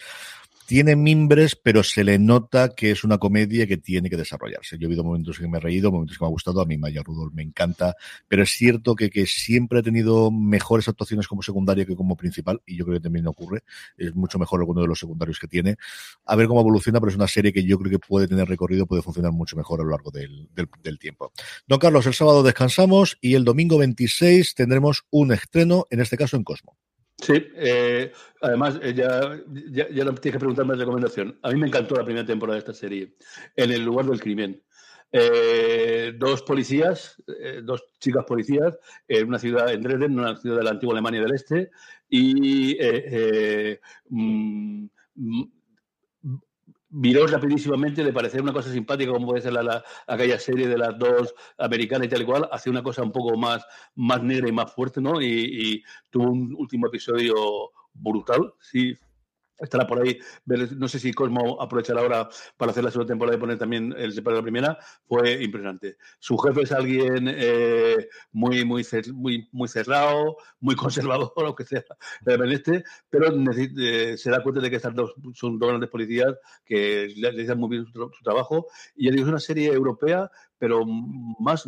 [0.68, 4.78] tiene mimbres, pero se le nota que es una comedia que tiene que desarrollarse.
[4.78, 6.78] Yo he habido momentos que me he reído, momentos que me ha gustado, a mí
[6.78, 7.96] Maya Rudolph me encanta,
[8.28, 12.62] pero es cierto que, que siempre ha tenido mejores actuaciones como secundaria que como principal,
[12.66, 13.64] y yo creo que también ocurre,
[13.98, 15.78] es mucho mejor alguno de los secundarios que tiene.
[16.26, 18.86] A ver cómo evoluciona, pero es una serie que yo creo que puede tener recorrido,
[18.86, 21.32] puede funcionar mucho mejor a lo largo del, del, del tiempo.
[21.66, 26.36] Don Carlos, el sábado descansamos y el domingo 26 tendremos un estreno, en este caso
[26.36, 26.76] en Cosmo.
[27.20, 28.12] Sí, eh,
[28.42, 29.40] además, eh, ya,
[29.72, 31.40] ya, tienes que preguntar más recomendación.
[31.42, 33.16] A mí me encantó la primera temporada de esta serie,
[33.56, 34.62] En el lugar del crimen.
[35.12, 40.64] eh, dos policías, eh, dos chicas policías, en una ciudad en Dresden, una ciudad de
[40.66, 41.72] la antigua Alemania del Este,
[42.10, 42.78] y
[44.10, 44.88] mm,
[47.00, 50.98] viró rapidísimamente de parecer una cosa simpática como puede ser la, aquella serie de las
[50.98, 54.52] dos americanas y tal y cual, hacia una cosa un poco más, más negra y
[54.52, 55.22] más fuerte, ¿no?
[55.22, 57.36] Y, y tuvo un último episodio
[57.94, 58.98] brutal, sí,
[59.60, 60.20] estará por ahí.
[60.46, 64.14] No sé si Cosmo aprovechará ahora para hacer la segunda temporada y poner también el
[64.16, 64.78] de la primera.
[65.08, 65.98] Fue impresionante.
[66.20, 68.86] Su jefe es alguien eh, muy, muy,
[69.52, 71.84] muy, cerrado, muy conservador, lo que sea,
[72.26, 76.36] este, pero eh, se da cuenta de que estas dos son dos grandes policías
[76.66, 78.68] que hacen muy bien su, trabajo.
[78.96, 81.68] Y es una serie europea, pero más,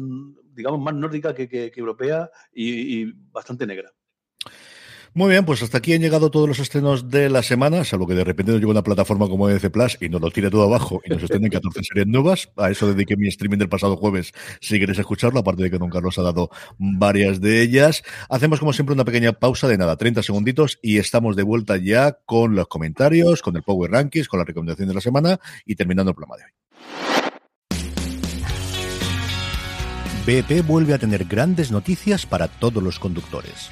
[0.53, 3.91] digamos, más nórdica que, europea y bastante negra.
[5.14, 8.14] Muy bien, pues hasta aquí han llegado todos los estrenos de la semana, salvo que
[8.14, 11.01] de repente nos llega una plataforma como EDC Plus y nos lo tire todo abajo
[11.03, 12.51] y nos en 14 series nuevas.
[12.57, 15.89] A eso dediqué mi streaming del pasado jueves, si queréis escucharlo, aparte de que Don
[15.89, 18.03] Carlos ha dado varias de ellas.
[18.30, 22.20] Hacemos como siempre una pequeña pausa de nada, 30 segunditos y estamos de vuelta ya
[22.26, 26.12] con los comentarios, con el Power Rankings, con la recomendación de la semana y terminando
[26.12, 26.51] el programa de hoy.
[30.26, 33.72] BP vuelve a tener grandes noticias para todos los conductores.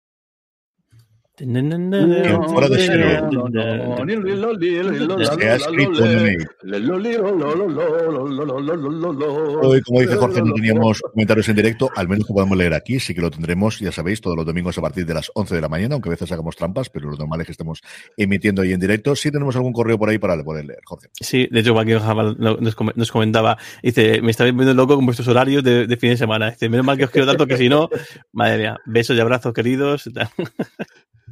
[2.49, 3.21] Fuera de serie.
[9.61, 12.99] Hoy, como dice Jorge, no teníamos comentarios en directo, al menos que podemos leer aquí,
[12.99, 15.61] sí que lo tendremos, ya sabéis, todos los domingos a partir de las 11 de
[15.61, 17.81] la mañana, aunque a veces hagamos trampas, pero lo normal es que estemos
[18.17, 19.15] emitiendo ahí en directo.
[19.15, 21.07] Sí tenemos algún correo por ahí para poder leer, Jorge.
[21.19, 21.97] Sí, de hecho, Joaquín
[22.95, 26.51] nos comentaba, dice, me está viendo loco con vuestros horarios de, de fin de semana.
[26.51, 27.89] Dice, menos mal que os quiero tanto que si no,
[28.31, 30.09] madre mía, besos y abrazos queridos.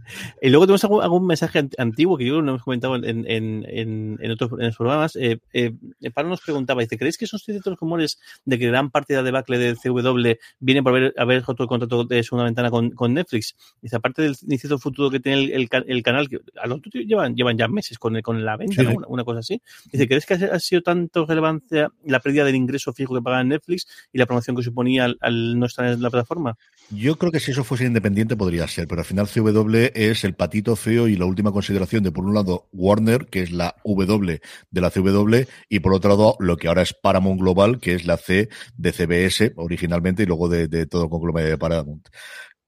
[0.42, 4.52] Y luego tenemos algún, mensaje antiguo que yo no hemos comentado en, en, en, otros
[4.54, 5.16] en los programas.
[5.16, 5.74] Eh, eh,
[6.14, 9.24] Pablo nos preguntaba, dice, ¿creéis que son ciertos rumores de que gran parte de la
[9.24, 13.56] debacle del CW viene por haber, haber el contrato de segunda ventana con, con Netflix?
[13.82, 17.58] Dice, aparte del incierto futuro que tiene el, el, canal, que a lo llevan, llevan
[17.58, 19.62] ya meses con, con la venta, una, cosa así.
[19.92, 23.88] Dice, ¿crees que ha sido tanto relevancia la pérdida del ingreso fijo que paga Netflix
[24.12, 26.58] y la promoción que suponía al, al no estar en la plataforma?
[26.92, 30.34] Yo creo que si eso fuese independiente podría ser, pero al final CW es el
[30.34, 34.42] patito feo y la última consideración de, por un lado, Warner, que es la W
[34.72, 38.06] de la CW, y por otro lado, lo que ahora es Paramount Global, que es
[38.06, 38.48] la C
[38.78, 42.08] de CBS originalmente y luego de, todo el conglomerado de Paramount.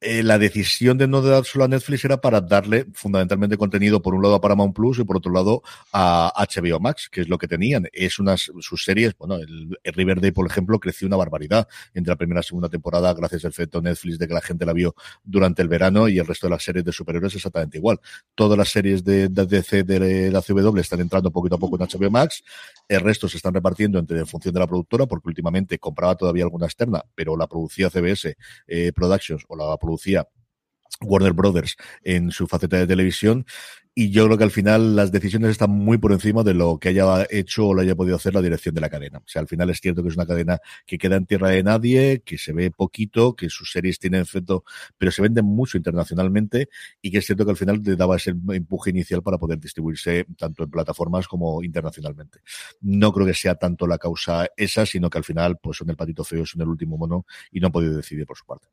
[0.03, 4.23] Eh, la decisión de no dárselo a Netflix era para darle fundamentalmente contenido por un
[4.23, 5.61] lado a Paramount Plus y por otro lado
[5.93, 7.87] a HBO Max, que es lo que tenían.
[7.93, 12.39] Es unas sus series, bueno, el, Riverdale, por ejemplo, creció una barbaridad entre la primera
[12.39, 15.67] y segunda temporada gracias al efecto Netflix de que la gente la vio durante el
[15.67, 17.99] verano y el resto de las series de superhéroes exactamente igual.
[18.33, 22.09] Todas las series de, DC de la CW están entrando poquito a poco en HBO
[22.09, 22.43] Max,
[22.87, 26.43] el resto se están repartiendo entre en función de la productora, porque últimamente compraba todavía
[26.43, 28.35] alguna externa, pero la producía CBS
[28.67, 30.27] eh, Productions o la producía
[31.01, 33.45] Warner Brothers en su faceta de televisión
[33.93, 36.89] y yo creo que al final las decisiones están muy por encima de lo que
[36.89, 39.17] haya hecho o lo haya podido hacer la dirección de la cadena.
[39.17, 41.61] O sea, al final es cierto que es una cadena que queda en tierra de
[41.61, 44.63] nadie, que se ve poquito, que sus series tienen efecto,
[44.97, 46.69] pero se venden mucho internacionalmente
[47.01, 50.25] y que es cierto que al final te daba ese empuje inicial para poder distribuirse
[50.37, 52.39] tanto en plataformas como internacionalmente.
[52.79, 55.97] No creo que sea tanto la causa esa, sino que al final pues son el
[55.97, 58.69] patito feo, son el último mono y no han podido decidir por su parte.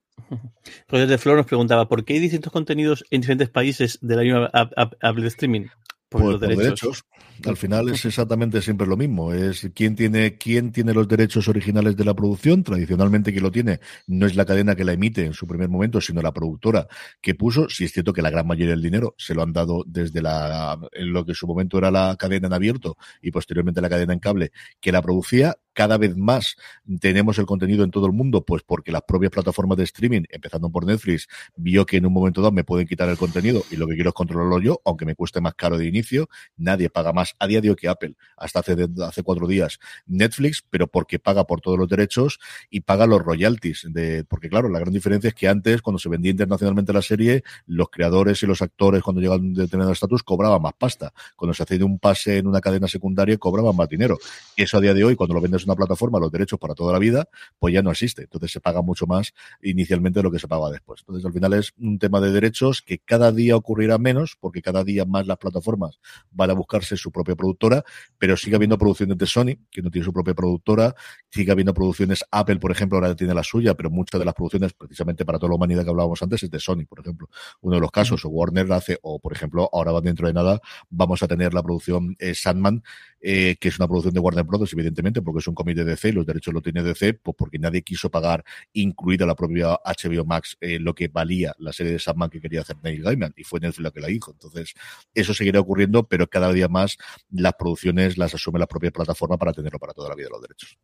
[0.89, 4.23] Roger de Flor nos preguntaba, ¿por qué hay distintos contenidos en diferentes países de la
[4.23, 5.67] misma app, de streaming?
[6.09, 7.05] por, pues los derechos.
[7.45, 9.33] Al final es exactamente siempre lo mismo.
[9.33, 12.63] Es quién tiene, quién tiene los derechos originales de la producción.
[12.63, 16.01] Tradicionalmente quien lo tiene no es la cadena que la emite en su primer momento,
[16.01, 16.89] sino la productora
[17.21, 17.69] que puso.
[17.69, 20.79] Si es cierto que la gran mayoría del dinero se lo han dado desde la,
[20.93, 24.13] en lo que en su momento era la cadena en abierto y posteriormente la cadena
[24.13, 26.57] en cable que la producía cada vez más
[26.99, 30.71] tenemos el contenido en todo el mundo, pues porque las propias plataformas de streaming, empezando
[30.71, 33.87] por Netflix, vio que en un momento dado me pueden quitar el contenido y lo
[33.87, 36.29] que quiero es controlarlo yo, aunque me cueste más caro de inicio.
[36.57, 40.65] Nadie paga más a día de hoy que Apple, hasta hace, hace cuatro días Netflix,
[40.69, 43.87] pero porque paga por todos los derechos y paga los royalties.
[43.89, 47.45] De, porque claro, la gran diferencia es que antes, cuando se vendía internacionalmente la serie,
[47.67, 51.13] los creadores y los actores, cuando llegaban a determinado estatus, cobraban más pasta.
[51.37, 54.19] Cuando se hacía un pase en una cadena secundaria, cobraban más dinero.
[54.57, 56.99] Eso a día de hoy, cuando lo vendes una plataforma los derechos para toda la
[56.99, 58.23] vida, pues ya no existe.
[58.23, 61.01] Entonces se paga mucho más inicialmente de lo que se paga después.
[61.03, 64.85] Entonces al final es un tema de derechos que cada día ocurrirá menos, porque cada
[64.85, 66.01] día más las plataformas
[66.31, 67.85] van a buscarse su propia productora,
[68.19, 70.95] pero sigue habiendo producciones de Sony, que no tiene su propia productora,
[71.31, 74.73] sigue habiendo producciones, Apple, por ejemplo, ahora tiene la suya, pero muchas de las producciones,
[74.73, 77.29] precisamente para toda la humanidad que hablábamos antes, es de Sony, por ejemplo.
[77.61, 80.61] Uno de los casos, o Warner hace, o por ejemplo, ahora va dentro de nada,
[80.91, 82.83] vamos a tener la producción eh, Sandman,
[83.21, 86.13] eh, que es una producción de Warner Bros., evidentemente, porque es un cómic de DC,
[86.13, 90.57] los derechos lo tiene DC, pues porque nadie quiso pagar, incluida la propia HBO Max,
[90.61, 93.61] eh, lo que valía la serie de Sandman que quería hacer Neil Gaiman, y fue
[93.61, 94.31] Netflix la que la hizo.
[94.33, 94.75] Entonces,
[95.15, 96.97] eso seguirá ocurriendo, pero cada día más
[97.31, 100.79] las producciones las asume la propia plataforma para tenerlo para toda la vida los derechos.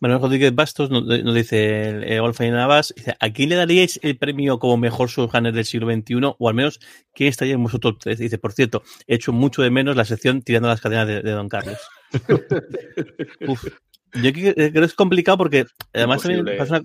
[0.00, 4.58] Manuel Rodríguez Bastos nos, dice el Olfa Navas, dice, ¿a quién le daríais el premio
[4.58, 6.34] como mejor subjunner del siglo XXI?
[6.38, 6.80] O al menos,
[7.12, 8.18] ¿quién estaría en vosotros tres?
[8.18, 11.48] Dice, por cierto, he hecho mucho de menos la sección tirando las cadenas de, Don
[11.48, 11.78] Carlos.
[13.48, 13.64] Uf.
[14.22, 16.84] Yo creo que es complicado porque además también pasa una,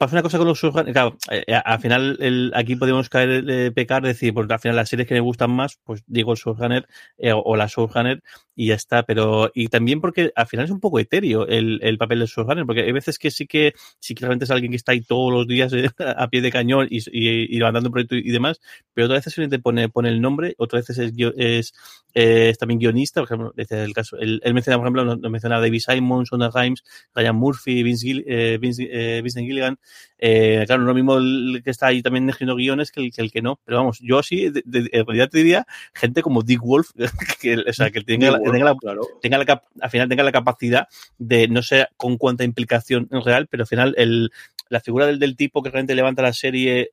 [0.00, 0.94] pasa una cosa con los subgéneros.
[0.94, 4.76] Claro, eh, eh, al final el, aquí podemos caer de pecar, decir, porque al final
[4.76, 6.86] las series que me gustan más, pues digo el subgénero
[7.18, 8.22] eh, o la subgénero
[8.56, 9.02] y ya está.
[9.02, 12.66] Pero, y también porque al final es un poco etéreo el, el papel del subgénero,
[12.66, 15.30] porque hay veces que sí que, sí que realmente es alguien que está ahí todos
[15.34, 15.70] los días
[16.16, 18.58] a pie de cañón y, y, y levantando un proyecto y, demás,
[18.94, 21.74] pero otras veces solamente pone, pone el nombre, otras veces es,
[22.14, 25.80] es, también guionista, por ejemplo, desde el caso, él, menciona, por ejemplo, nos menciona David
[25.86, 26.84] Simon, Sonda Rhimes,
[27.14, 28.24] Ryan Murphy, Vince, Gil,
[28.58, 29.78] Vince, Vincent Gilligan,
[30.18, 33.22] eh, claro, no lo mismo el que está ahí también escribiendo guiones que el, que
[33.22, 33.60] el que no.
[33.64, 36.90] Pero vamos, yo sí, en realidad te diría gente como Dick Wolf,
[37.40, 38.76] que, o sea, que tenga, tenga, la,
[39.20, 40.88] tenga la, al final tenga la capacidad
[41.18, 44.30] de, no sé con cuánta implicación en real, pero al final el,
[44.68, 46.90] la figura del, del tipo que realmente levanta la serie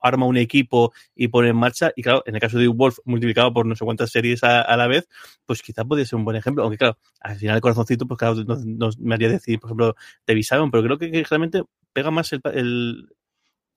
[0.00, 1.92] arma un equipo y pone en marcha.
[1.96, 4.86] Y claro, en el caso de Wolf, multiplicado por no sé cuántas series a, la
[4.86, 5.08] vez,
[5.46, 6.62] pues quizás podría ser un buen ejemplo.
[6.62, 10.42] Aunque claro, al final el corazoncito, pues claro, nos, me haría decir, por ejemplo, de
[10.42, 11.62] Simon, pero creo que, realmente
[11.92, 13.08] pega más el,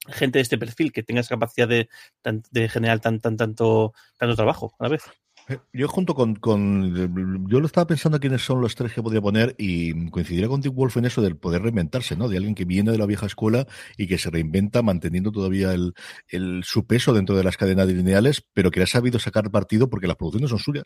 [0.07, 1.89] gente de este perfil que tenga esa capacidad de,
[2.51, 5.03] de generar tan, tan, tanto, tanto trabajo a la vez.
[5.73, 9.55] Yo junto con, con, Yo lo estaba pensando quiénes son los tres que podía poner
[9.57, 12.29] y coincidiría con Dick Wolf en eso del poder reinventarse, ¿no?
[12.29, 13.67] De alguien que viene de la vieja escuela
[13.97, 15.93] y que se reinventa manteniendo todavía el,
[16.29, 20.07] el su peso dentro de las cadenas lineales, pero que ha sabido sacar partido porque
[20.07, 20.85] las producciones son suyas.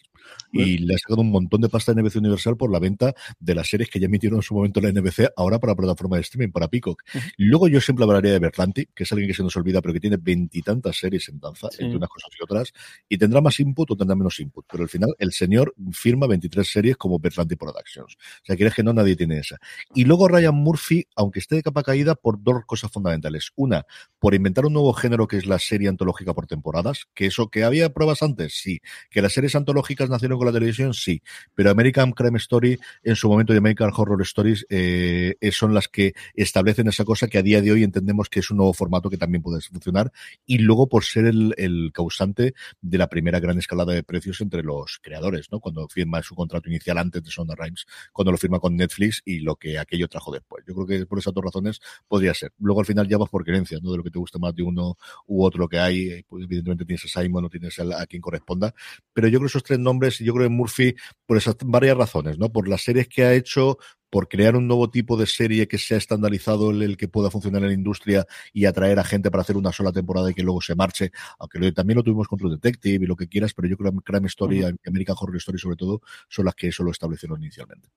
[0.51, 3.55] Y le ha sacado un montón de pasta a NBC Universal por la venta de
[3.55, 6.51] las series que ya emitieron en su momento la NBC, ahora para plataforma de streaming,
[6.51, 7.03] para Peacock.
[7.37, 9.99] luego yo siempre hablaría de Berlanti, que es alguien que se nos olvida, pero que
[9.99, 12.73] tiene veintitantas series en danza, entre unas cosas y otras,
[13.07, 16.67] y tendrá más input o tendrá menos input pero al final el señor firma 23
[16.67, 18.15] series como Berlanti Productions.
[18.15, 19.57] O sea, quieres que no, nadie tiene esa.
[19.93, 23.51] Y luego Ryan Murphy, aunque esté de capa caída, por dos cosas fundamentales.
[23.55, 23.85] Una,
[24.19, 27.63] por inventar un nuevo género que es la serie antológica por temporadas, que eso que
[27.63, 28.79] había pruebas antes, sí.
[29.09, 31.21] Que las series antológicas nacieron con la televisión, sí.
[31.55, 36.13] Pero American Crime Story, en su momento, y American Horror Stories, eh, son las que
[36.33, 39.17] establecen esa cosa que a día de hoy entendemos que es un nuevo formato que
[39.17, 40.11] también puede funcionar.
[40.45, 44.63] Y luego por ser el, el causante de la primera gran escalada de precios entre
[44.63, 45.59] los creadores, ¿no?
[45.59, 49.39] Cuando firma su contrato inicial antes de Sonda Rhimes, cuando lo firma con Netflix y
[49.39, 50.63] lo que aquello trajo después.
[50.67, 52.51] Yo creo que por esas dos razones podría ser.
[52.59, 53.91] Luego al final ya vas por creencia, ¿no?
[53.91, 56.09] De lo que te gusta más de uno u otro que hay.
[56.09, 58.73] Eh, pues evidentemente tienes a Simon, no tienes a, quien corresponda.
[59.13, 62.37] Pero yo creo que esos tres nombres, yo creo que Murphy, por esas varias razones,
[62.37, 62.51] ¿no?
[62.51, 63.77] Por las series que ha hecho,
[64.09, 67.61] por crear un nuevo tipo de serie que sea estandarizado, el, el, que pueda funcionar
[67.63, 70.61] en la industria y atraer a gente para hacer una sola temporada y que luego
[70.61, 73.77] se marche, aunque también lo tuvimos con True Detective y lo que quieras, pero yo
[73.77, 76.91] creo que Crime Story y American Horror Story sobre todo son las que eso lo
[76.91, 77.89] establecieron inicialmente.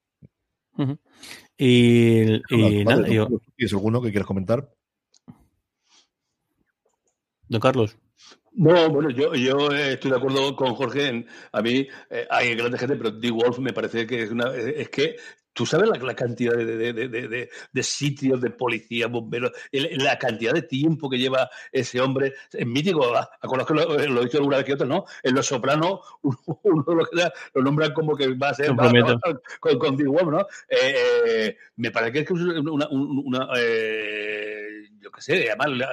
[1.59, 2.41] Y,
[2.85, 4.73] nada, ¿Tienes alguno que quieras comentar?
[7.49, 7.99] Don Carlos.
[8.53, 11.09] No, bueno, yo, yo estoy de acuerdo con Jorge.
[11.09, 13.31] En, a mí eh, hay grandes gente, pero D.
[13.31, 14.55] Wolf me parece que es una.
[14.55, 15.17] Es que
[15.61, 21.51] Tú sabes la, cantidad de, sitios, de policía, bomberos, la cantidad de tiempo que lleva
[21.71, 22.33] ese hombre.
[22.51, 23.29] Es mítico, a,
[23.67, 25.05] que lo, he dicho alguna vez que otra, ¿no?
[25.23, 27.05] En Los Sopranos, uno, lo,
[27.53, 30.41] lo nombran como que va a ser con, con, ¿no?
[30.67, 30.95] Eh,
[31.27, 34.39] eh, me parece que es una, una eh,
[35.01, 35.89] yo qué sé, además,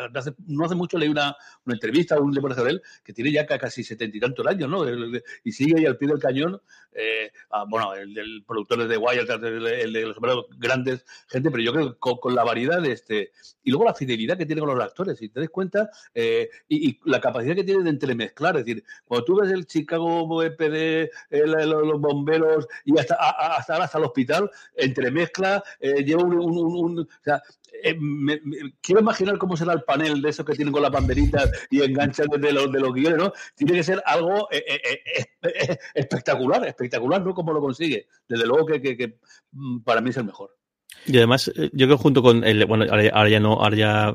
[0.46, 1.36] no hace mucho leí una,
[1.66, 4.86] una entrevista, un libro de él, que tiene ya casi setenta y tantos años, ¿no?
[5.44, 6.62] Y sigue ahí al pie del cañón,
[6.94, 10.18] eh, ah, bueno, el del productor de Wild, el, de los
[10.58, 13.32] grandes, gente, pero yo creo que con, la variedad de este,
[13.64, 17.00] y luego la fidelidad que tiene con los actores, si te das cuenta, eh, y,
[17.06, 22.02] la capacidad que tiene de entremezclar, es decir, cuando tú ves el Chicago EPD, los,
[22.02, 27.08] bomberos, y hasta, hasta, hasta el hospital, entremezcla, eh, lleva un,
[27.84, 27.96] eh,
[29.00, 32.52] imaginar cómo será el panel de esos que tienen con las banderitas y enganchan de
[32.52, 33.34] los, de los guiones, ¿no?
[33.56, 34.64] Tiene que ser algo eh,
[35.44, 37.34] eh, espectacular, espectacular, ¿no?
[37.34, 38.08] Cómo lo consigue.
[38.28, 39.20] Desde luego que,
[39.52, 40.57] mm, para mí es el mejor.
[41.06, 44.14] Y además, yo creo junto con el, bueno, ahora, ya no, ahora ya,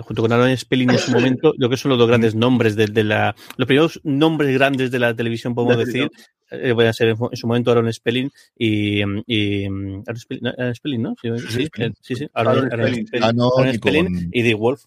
[0.00, 2.76] junto con Aaron Spelling en su momento, yo creo que son los dos grandes nombres
[2.76, 6.10] de, de, la, los primeros nombres grandes de la televisión, podemos decir,
[6.50, 11.14] eh, voy a ser en, su momento Aaron Spelling y, y Aaron Spelling, ¿no?
[11.20, 11.68] Sí, sí,
[12.00, 14.84] sí, sí, Aaron, Spelling, Aaron Spelling y The Wolf.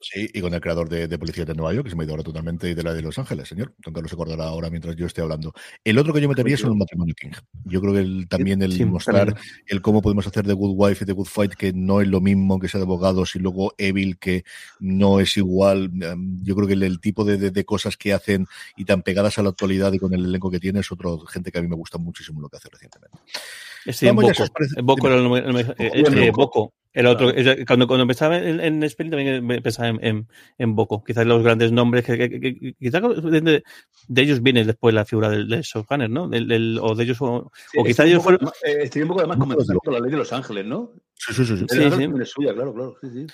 [0.00, 2.14] Sí, y con el creador de, Policía de Nueva York, que se me ha ido
[2.14, 3.74] ahora totalmente, y de la de Los Ángeles, señor.
[3.78, 5.52] Don Carlos se acordará ahora mientras yo esté hablando.
[5.84, 7.32] El otro que yo metería es un matrimonio King.
[7.64, 9.36] Yo creo que también el mostrar
[9.66, 12.22] el cómo podemos hacer de Good Wife y de Good Fight, que no es lo
[12.22, 14.44] mismo que sea de abogados, y luego Evil, que
[14.78, 15.90] no es igual.
[16.00, 18.46] Em, yo creo que el, tipo de, de, cosas que hacen
[18.76, 21.52] y tan pegadas a la actualidad y con el elenco que tiene es otro gente
[21.52, 23.18] que a mí me gusta muchísimo lo que hace recientemente.
[23.92, 24.32] Sí, en Boco.
[24.82, 26.72] Boco, era el, Boco.
[26.92, 27.32] El otro,
[27.66, 30.28] cuando, cuando empezaba en, en Spelling también pensaba en, en,
[30.58, 31.04] en, Boco.
[31.04, 33.62] Quizás los grandes nombres, que, que, quizás de,
[34.08, 36.28] de, ellos viene después la figura del, del Showrunner, ¿no?
[36.28, 38.48] Del, del, o de ellos, o, sí, o quizás ellos fueron.
[38.64, 40.92] Eh, estoy un poco además comenzando con la ley de Los Ángeles, ¿no?
[41.14, 41.56] Sí, sí, sí.
[41.58, 41.66] sí.
[41.68, 42.24] sí, sí.
[42.24, 42.96] Suya, claro, claro.
[43.02, 43.26] Sí, sí.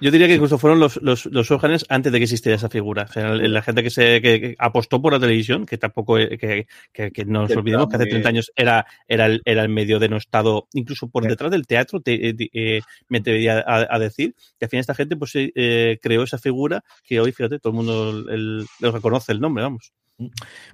[0.00, 1.50] Yo diría que incluso fueron los, los, los
[1.88, 3.06] antes de que existiera esa figura.
[3.08, 6.66] O sea, la gente que se que, que apostó por la televisión, que tampoco, que,
[6.92, 10.00] que, que no nos olvidemos que hace 30 años era, era, el, era el medio
[10.00, 14.80] denostado, incluso por detrás del teatro, te, eh, me debería a, decir, que al final
[14.80, 18.92] esta gente pues eh, creó esa figura que hoy, fíjate, todo el mundo el, lo
[18.92, 19.92] reconoce el nombre, vamos.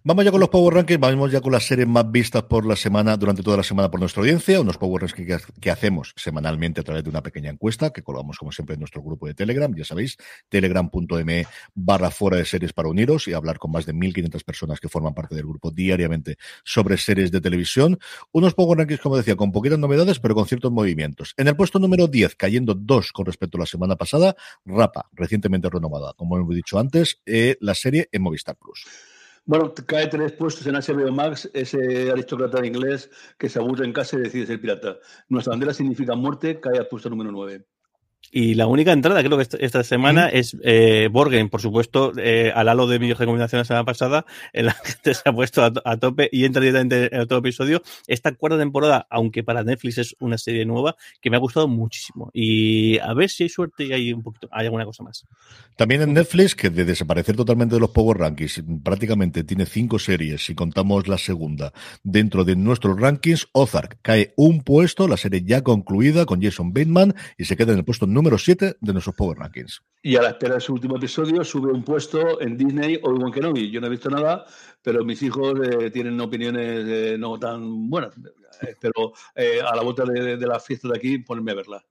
[0.02, 2.76] Vamos ya con los Power Rankings, vamos ya con las series más vistas por la
[2.76, 6.82] semana, durante toda la semana por nuestra audiencia, unos Power Rankings que, hacemos semanalmente a
[6.82, 9.84] través de una pequeña encuesta que colgamos como siempre en nuestro grupo de Telegram, ya
[9.84, 10.16] sabéis,
[10.48, 14.88] telegram.me barra fuera de series para uniros y hablar con más de 1.500 personas que
[14.88, 17.98] forman parte del grupo diariamente sobre series de televisión.
[18.32, 21.34] Unos Power Rankings, como decía, con poquitas novedades, pero con ciertos movimientos.
[21.36, 25.68] En el puesto número 10, cayendo dos con respecto a la semana pasada, Rapa, recientemente
[25.68, 28.86] renovada, como hemos dicho antes, eh, la serie en Movistar Plus.
[29.46, 34.16] Bueno, cae tres puestos en HBO Max ese aristócrata inglés que se aburre en casa
[34.16, 34.96] y decide ser pirata.
[35.28, 37.66] Nuestra bandera significa muerte, cae al puesto número nueve.
[38.30, 42.68] Y la única entrada, creo que esta semana, es eh, Borgen, por supuesto, eh, al
[42.68, 46.28] halo de mi recomendación la semana pasada, en la gente se ha puesto a, tope
[46.32, 47.82] y entra directamente en todo episodio.
[48.06, 52.30] Esta cuarta temporada, aunque para Netflix es una serie nueva, que me ha gustado muchísimo.
[52.32, 55.24] Y a ver si hay suerte y hay un poquito, hay alguna cosa más.
[55.76, 60.44] También en Netflix, que de desaparecer totalmente de los Power Rankings, prácticamente tiene cinco series,
[60.44, 61.72] si contamos la segunda,
[62.02, 67.14] dentro de nuestros rankings, Ozark cae un puesto, la serie ya concluida con Jason Bateman
[67.36, 69.82] y se queda en el puesto número 7 de nuestros Power Rankings.
[70.02, 73.32] Y a la espera de su último episodio sube un puesto en Disney o en
[73.32, 73.70] Kenobi.
[73.70, 74.44] Yo no he visto nada,
[74.82, 78.14] pero mis hijos eh, tienen opiniones eh, no tan buenas.
[78.62, 81.84] Eh, pero a la vuelta de, la fiesta de aquí, ponerme a verla.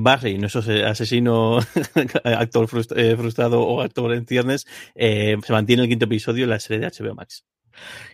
[0.00, 1.58] Barry, nuestro asesino,
[2.24, 7.04] actor frustrado o actor en ciernes, se mantiene el quinto episodio en la serie de
[7.04, 7.44] HBO Max.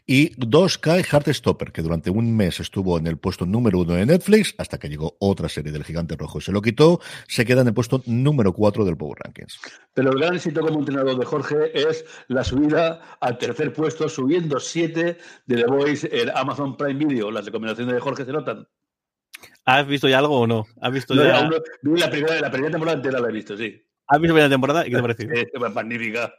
[0.07, 4.07] Y dos cae Heartstopper, que durante un mes estuvo en el puesto número uno de
[4.07, 7.61] Netflix, hasta que llegó otra serie del Gigante Rojo y se lo quitó, se queda
[7.61, 9.59] en el puesto número cuatro del Power Rankings.
[9.95, 14.59] Pero el gran éxito como entrenador de Jorge es la subida al tercer puesto, subiendo
[14.59, 17.31] siete de The Voice en Amazon Prime Video.
[17.31, 18.67] Las recomendaciones de Jorge se notan.
[19.65, 20.67] ¿Has visto ya algo o no?
[20.81, 21.49] ¿Has visto ya?
[21.83, 23.81] la primera, la primera temporada entera la he visto, sí.
[24.09, 24.87] ¿Has visto la temporada?
[24.87, 25.41] ¿Y qué te?
[25.55, 26.35] Es magnífica.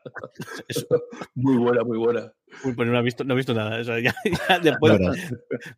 [1.35, 2.33] muy buena, muy buena.
[2.63, 3.81] Uy, pues no he visto, no he visto nada.
[4.01, 4.13] ya,
[4.61, 4.99] después,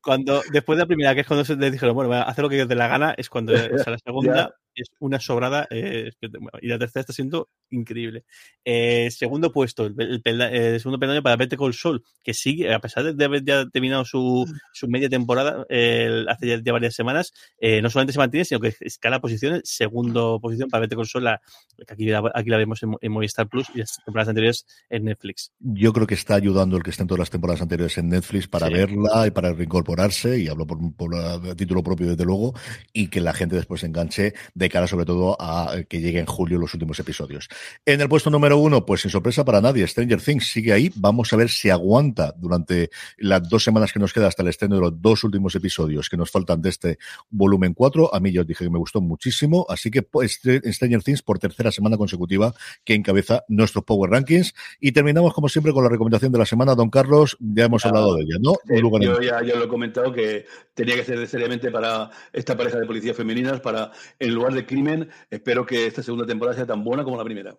[0.01, 2.57] cuando, después de la primera, que es cuando se le dijeron, bueno, hacer lo que
[2.57, 4.55] te dé la gana, es cuando es la segunda.
[4.75, 6.11] es una sobrada eh,
[6.61, 8.25] y la tercera está siendo increíble.
[8.63, 13.15] Eh, segundo puesto, el, el, segundo peldaño para Better Call Sol, que sigue, a pesar
[13.15, 15.65] de haber ya terminado su, su media temporada
[16.27, 17.33] hace ya, varias semanas,
[17.81, 21.41] no solamente se mantiene, sino que escala posiciones, segundo posición para Better Call Sol, la,
[21.87, 25.51] que aquí la, aquí la vemos en, Movistar Plus y las temporadas anteriores en Netflix.
[25.59, 28.69] Yo creo que está ayudando el que estén todas las temporadas anteriores en Netflix para
[28.69, 32.53] verla y para reincorporarse, y hablo por, por título propio desde luego,
[32.93, 36.25] y que la gente después se enganche de cara sobre todo a que llegue en
[36.25, 37.49] julio los últimos episodios.
[37.85, 40.91] En el puesto número uno, pues sin sorpresa para nadie, Stranger Things sigue ahí.
[40.95, 44.75] Vamos a ver si aguanta durante las dos semanas que nos queda hasta el estreno
[44.75, 46.97] de los dos últimos episodios que nos faltan de este
[47.29, 48.13] volumen 4.
[48.13, 51.39] A mí ya os dije que me gustó muchísimo, así que pues, Stranger Things por
[51.39, 52.53] tercera semana consecutiva
[52.83, 54.53] que encabeza nuestros Power Rankings.
[54.79, 56.54] Y terminamos como siempre con la recomendación de la semana.
[56.55, 58.53] Don Carlos, ya hemos hablado de ella, ¿no?
[59.01, 62.85] yo ya, ya, lo he comentado que tenía que ser seriamente para esta pareja de
[62.85, 65.09] policías femeninas, para el lugar de crimen.
[65.29, 67.55] Espero que esta segunda temporada sea tan buena como la primera.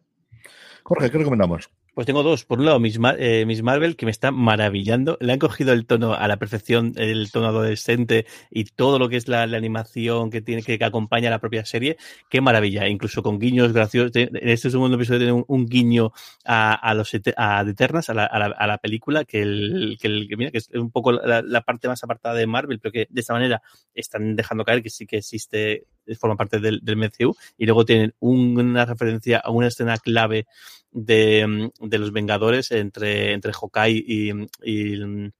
[0.83, 1.69] Jorge, ¿qué recomendamos?
[1.97, 2.45] Pues tengo dos.
[2.45, 5.17] Por un lado, Miss, eh, Marvel, que me está maravillando.
[5.19, 9.17] Le han cogido el tono a la perfección, el tono adolescente y todo lo que
[9.17, 11.97] es la, animación que tiene que, acompaña a la propia serie.
[12.29, 12.87] Qué maravilla.
[12.87, 14.15] Incluso con guiños graciosos.
[14.15, 16.13] En este segundo episodio tiene un, guiño
[16.45, 20.59] a, los a Eternas, a la, a la, película, que, el, que, el, mira, que
[20.59, 23.63] es un poco la, parte más apartada de Marvel, pero que de esta manera
[23.95, 27.35] están dejando caer que sí que existe, forma parte del, MCU.
[27.57, 30.47] Y luego tienen una referencia a una escena clave
[30.93, 34.31] de, de los Vengadores entre, entre Hawkeye y,
[34.63, 35.33] y,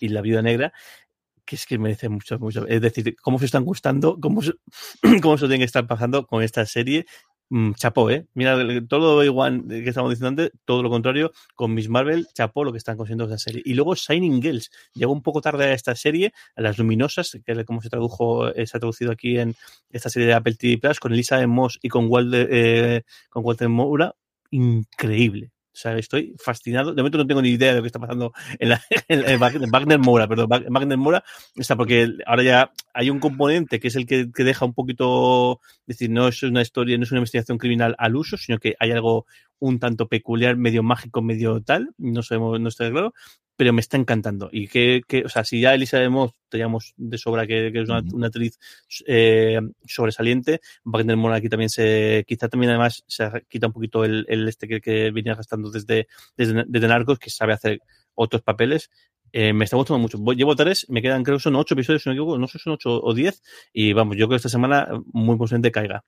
[0.00, 0.72] y la Viuda Negra
[1.44, 2.66] que es que merece mucho, mucho.
[2.66, 4.54] Es decir, cómo se están gustando, cómo se,
[5.22, 7.06] cómo se tienen que estar pasando con esta serie.
[7.50, 8.26] Mm, chapó, ¿eh?
[8.34, 8.56] Mira,
[8.88, 12.78] todo igual que estamos diciendo antes, todo lo contrario, con Miss Marvel, chapó lo que
[12.78, 13.62] están consiguiendo esta serie.
[13.64, 17.52] Y luego Shining Girls, llegó un poco tarde a esta serie, a Las Luminosas, que
[17.52, 19.54] es como se tradujo, eh, se ha traducido aquí en
[19.90, 23.68] esta serie de Apple TV Plus, con Elisa Moss y con Walter, eh, con Walter
[23.68, 24.14] Moura,
[24.50, 25.53] increíble.
[25.74, 26.94] O sea, estoy fascinado.
[26.94, 28.80] De momento no tengo ni idea de lo que está pasando en, la,
[29.72, 31.24] Wagner Mora, perdón, Wagner Mora,
[31.56, 35.98] está porque ahora ya hay un componente que es el que, deja un poquito, es
[35.98, 38.92] decir, no es una historia, no es una investigación criminal al uso, sino que hay
[38.92, 39.26] algo
[39.58, 43.12] un tanto peculiar, medio mágico, medio tal, no sabemos, no está claro,
[43.56, 44.48] pero me está encantando.
[44.52, 47.88] Y que, que o sea, si ya Elisa de Moss teníamos de sobra que, es
[47.88, 48.58] una, actriz
[49.06, 54.24] eh, sobresaliente, Wagner Mora aquí también se, quizá también además se quita un poquito el,
[54.28, 57.80] el este que, que, venía gastando desde, desde, desde Narcos, que sabe hacer
[58.14, 58.90] otros papeles.
[59.32, 60.18] Eh, me está gustando mucho.
[60.32, 62.58] Llevo tres, me quedan creo que son ocho episodios, si no me equivoco, no sé
[62.58, 63.42] si son ocho o diez,
[63.72, 66.04] y vamos, yo creo que esta semana muy posiblemente caiga.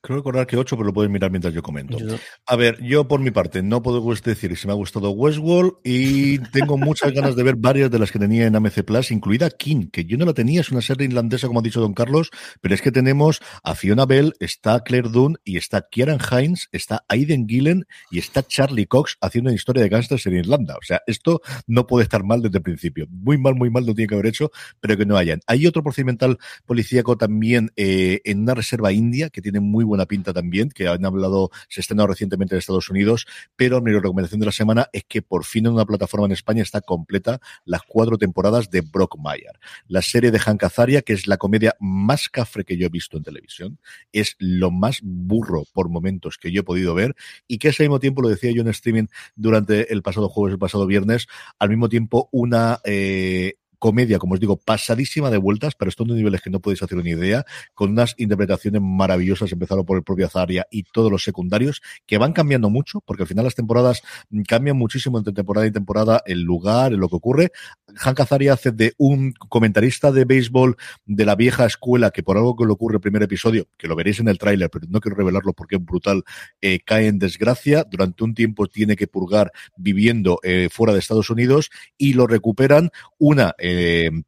[0.00, 1.98] Creo recordar que 8, pero lo puedes mirar mientras yo comento.
[2.46, 6.38] A ver, yo por mi parte no puedo decir si me ha gustado Westworld y
[6.38, 9.88] tengo muchas ganas de ver varias de las que tenía en AMC Plus, incluida King,
[9.90, 12.30] que yo no la tenía, es una serie irlandesa, como ha dicho don Carlos,
[12.60, 17.04] pero es que tenemos a Fiona Bell, está Claire Dunn y está Kieran Hines, está
[17.08, 20.76] Aiden Gillen y está Charlie Cox haciendo una historia de gángsters en Irlanda.
[20.76, 23.06] O sea, esto no puede estar mal desde el principio.
[23.10, 25.40] Muy mal, muy mal no tiene que haber hecho, pero que no hayan.
[25.46, 30.32] Hay otro procedimental policíaco también eh, en una reserva india que tiene muy buena pinta
[30.32, 33.26] también, que han hablado, se ha estrenado recientemente en Estados Unidos,
[33.56, 36.62] pero mi recomendación de la semana es que por fin en una plataforma en España
[36.62, 39.58] está completa las cuatro temporadas de Brock Mayer.
[39.88, 43.16] La serie de Hank Azaria, que es la comedia más cafre que yo he visto
[43.16, 43.78] en televisión,
[44.12, 47.14] es lo más burro por momentos que yo he podido ver
[47.46, 50.58] y que ese mismo tiempo, lo decía yo en streaming durante el pasado jueves, el
[50.58, 51.26] pasado viernes,
[51.58, 56.14] al mismo tiempo una eh, comedia, como os digo, pasadísima de vueltas, pero esto en
[56.14, 60.26] niveles que no podéis hacer una idea, con unas interpretaciones maravillosas, empezando por el propio
[60.26, 64.02] Azaria y todos los secundarios, que van cambiando mucho, porque al final las temporadas
[64.46, 67.52] cambian muchísimo entre temporada y temporada, el lugar, lo que ocurre.
[67.94, 72.56] Hank Azaria hace de un comentarista de béisbol de la vieja escuela, que por algo
[72.56, 75.16] que le ocurre el primer episodio, que lo veréis en el tráiler, pero no quiero
[75.16, 76.22] revelarlo porque es brutal,
[76.60, 81.30] eh, cae en desgracia, durante un tiempo tiene que purgar viviendo eh, fuera de Estados
[81.30, 83.54] Unidos y lo recuperan una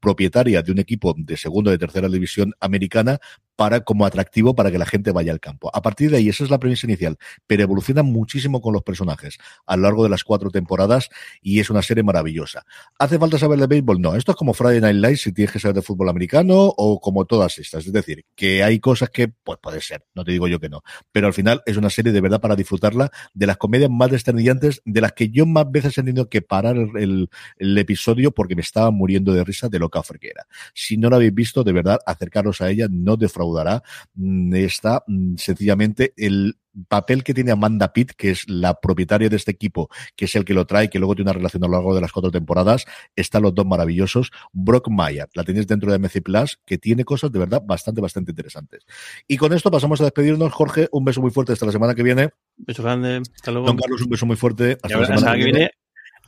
[0.01, 3.18] propietaria de un equipo de segunda o de tercera división americana
[3.59, 5.68] para, como atractivo para que la gente vaya al campo.
[5.74, 9.36] A partir de ahí, esa es la premisa inicial, pero evoluciona muchísimo con los personajes
[9.66, 11.09] a lo largo de las cuatro temporadas
[11.42, 12.64] y es una serie maravillosa.
[13.00, 14.00] ¿Hace falta saber de béisbol?
[14.00, 17.00] No, esto es como Friday Night Lights si tienes que saber de fútbol americano o
[17.00, 17.84] como todas estas.
[17.84, 20.82] Es decir, que hay cosas que, pues puede ser, no te digo yo que no,
[21.11, 24.82] pero al final es una serie de verdad para disfrutarla de las comedias más desternillantes,
[24.84, 28.62] de las que yo más veces he tenido que parar el, el episodio porque me
[28.62, 29.98] estaba muriendo de risa de lo que
[30.28, 30.46] era.
[30.74, 33.16] Si no la habéis visto, de verdad, acercaros a ella, no
[33.49, 33.82] defraudará.
[34.14, 36.57] Mm, está mm, sencillamente el
[36.88, 40.44] papel que tiene Amanda Pitt, que es la propietaria de este equipo, que es el
[40.44, 42.84] que lo trae, que luego tiene una relación a lo largo de las cuatro temporadas,
[43.16, 44.30] están los dos maravillosos.
[44.53, 48.30] Brock Mayer, la tenéis dentro de MC Plus, que tiene cosas de verdad bastante, bastante
[48.30, 48.84] interesantes.
[49.26, 50.53] Y con esto pasamos a despedirnos.
[50.53, 52.30] Jorge, un beso muy fuerte hasta la semana que viene.
[52.57, 53.22] Beso grande.
[53.34, 53.66] Hasta luego.
[53.66, 54.78] Don Carlos, un beso muy fuerte.
[54.82, 55.70] Hasta la semana, que viene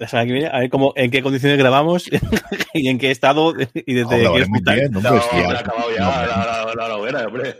[0.00, 2.08] la semana que viene, a ver cómo, en qué condiciones grabamos
[2.72, 4.76] y en qué estado y desde no, qué hospital.
[4.76, 7.54] Bien, no, no, ya, acabado ya, no, la, hombre.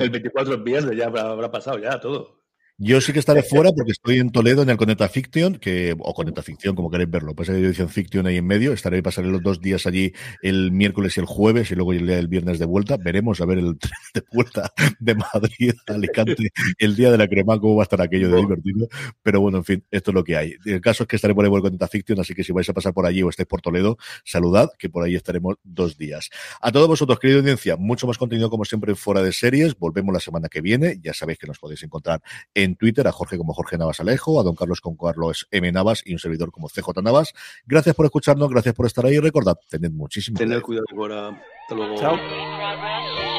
[0.00, 2.41] El 24 es viernes, ya habrá pasado ya todo.
[2.84, 6.12] Yo sí que estaré fuera porque estoy en Toledo en el Conecta Fiction, que, o
[6.14, 7.32] Conecta Ficción, como queréis verlo.
[7.32, 8.72] Pues hay edición Fiction ahí en medio.
[8.72, 10.12] Estaré y pasaré los dos días allí
[10.42, 12.96] el miércoles y el jueves y luego el día del viernes de vuelta.
[12.96, 17.28] Veremos a ver el tren de vuelta de Madrid a Alicante el día de la
[17.28, 18.88] crema, cómo va a estar aquello de divertido.
[19.22, 20.56] Pero bueno, en fin, esto es lo que hay.
[20.64, 22.68] El caso es que estaré por ahí por el Conecta Fiction, así que si vais
[22.68, 26.30] a pasar por allí o estáis por Toledo, saludad, que por ahí estaremos dos días.
[26.60, 29.78] A todos vosotros, querida audiencia, mucho más contenido como siempre fuera de series.
[29.78, 30.98] Volvemos la semana que viene.
[31.00, 32.20] Ya sabéis que nos podéis encontrar
[32.54, 35.70] en Twitter, a Jorge como Jorge Navas Alejo, a don Carlos con Carlos M.
[35.72, 37.32] Navas y un servidor como CJ Navas.
[37.66, 41.28] Gracias por escucharnos, gracias por estar ahí y recordad, tened muchísimo Tened cuidado ahora.
[41.62, 41.96] Hasta luego.
[41.96, 43.31] Chao.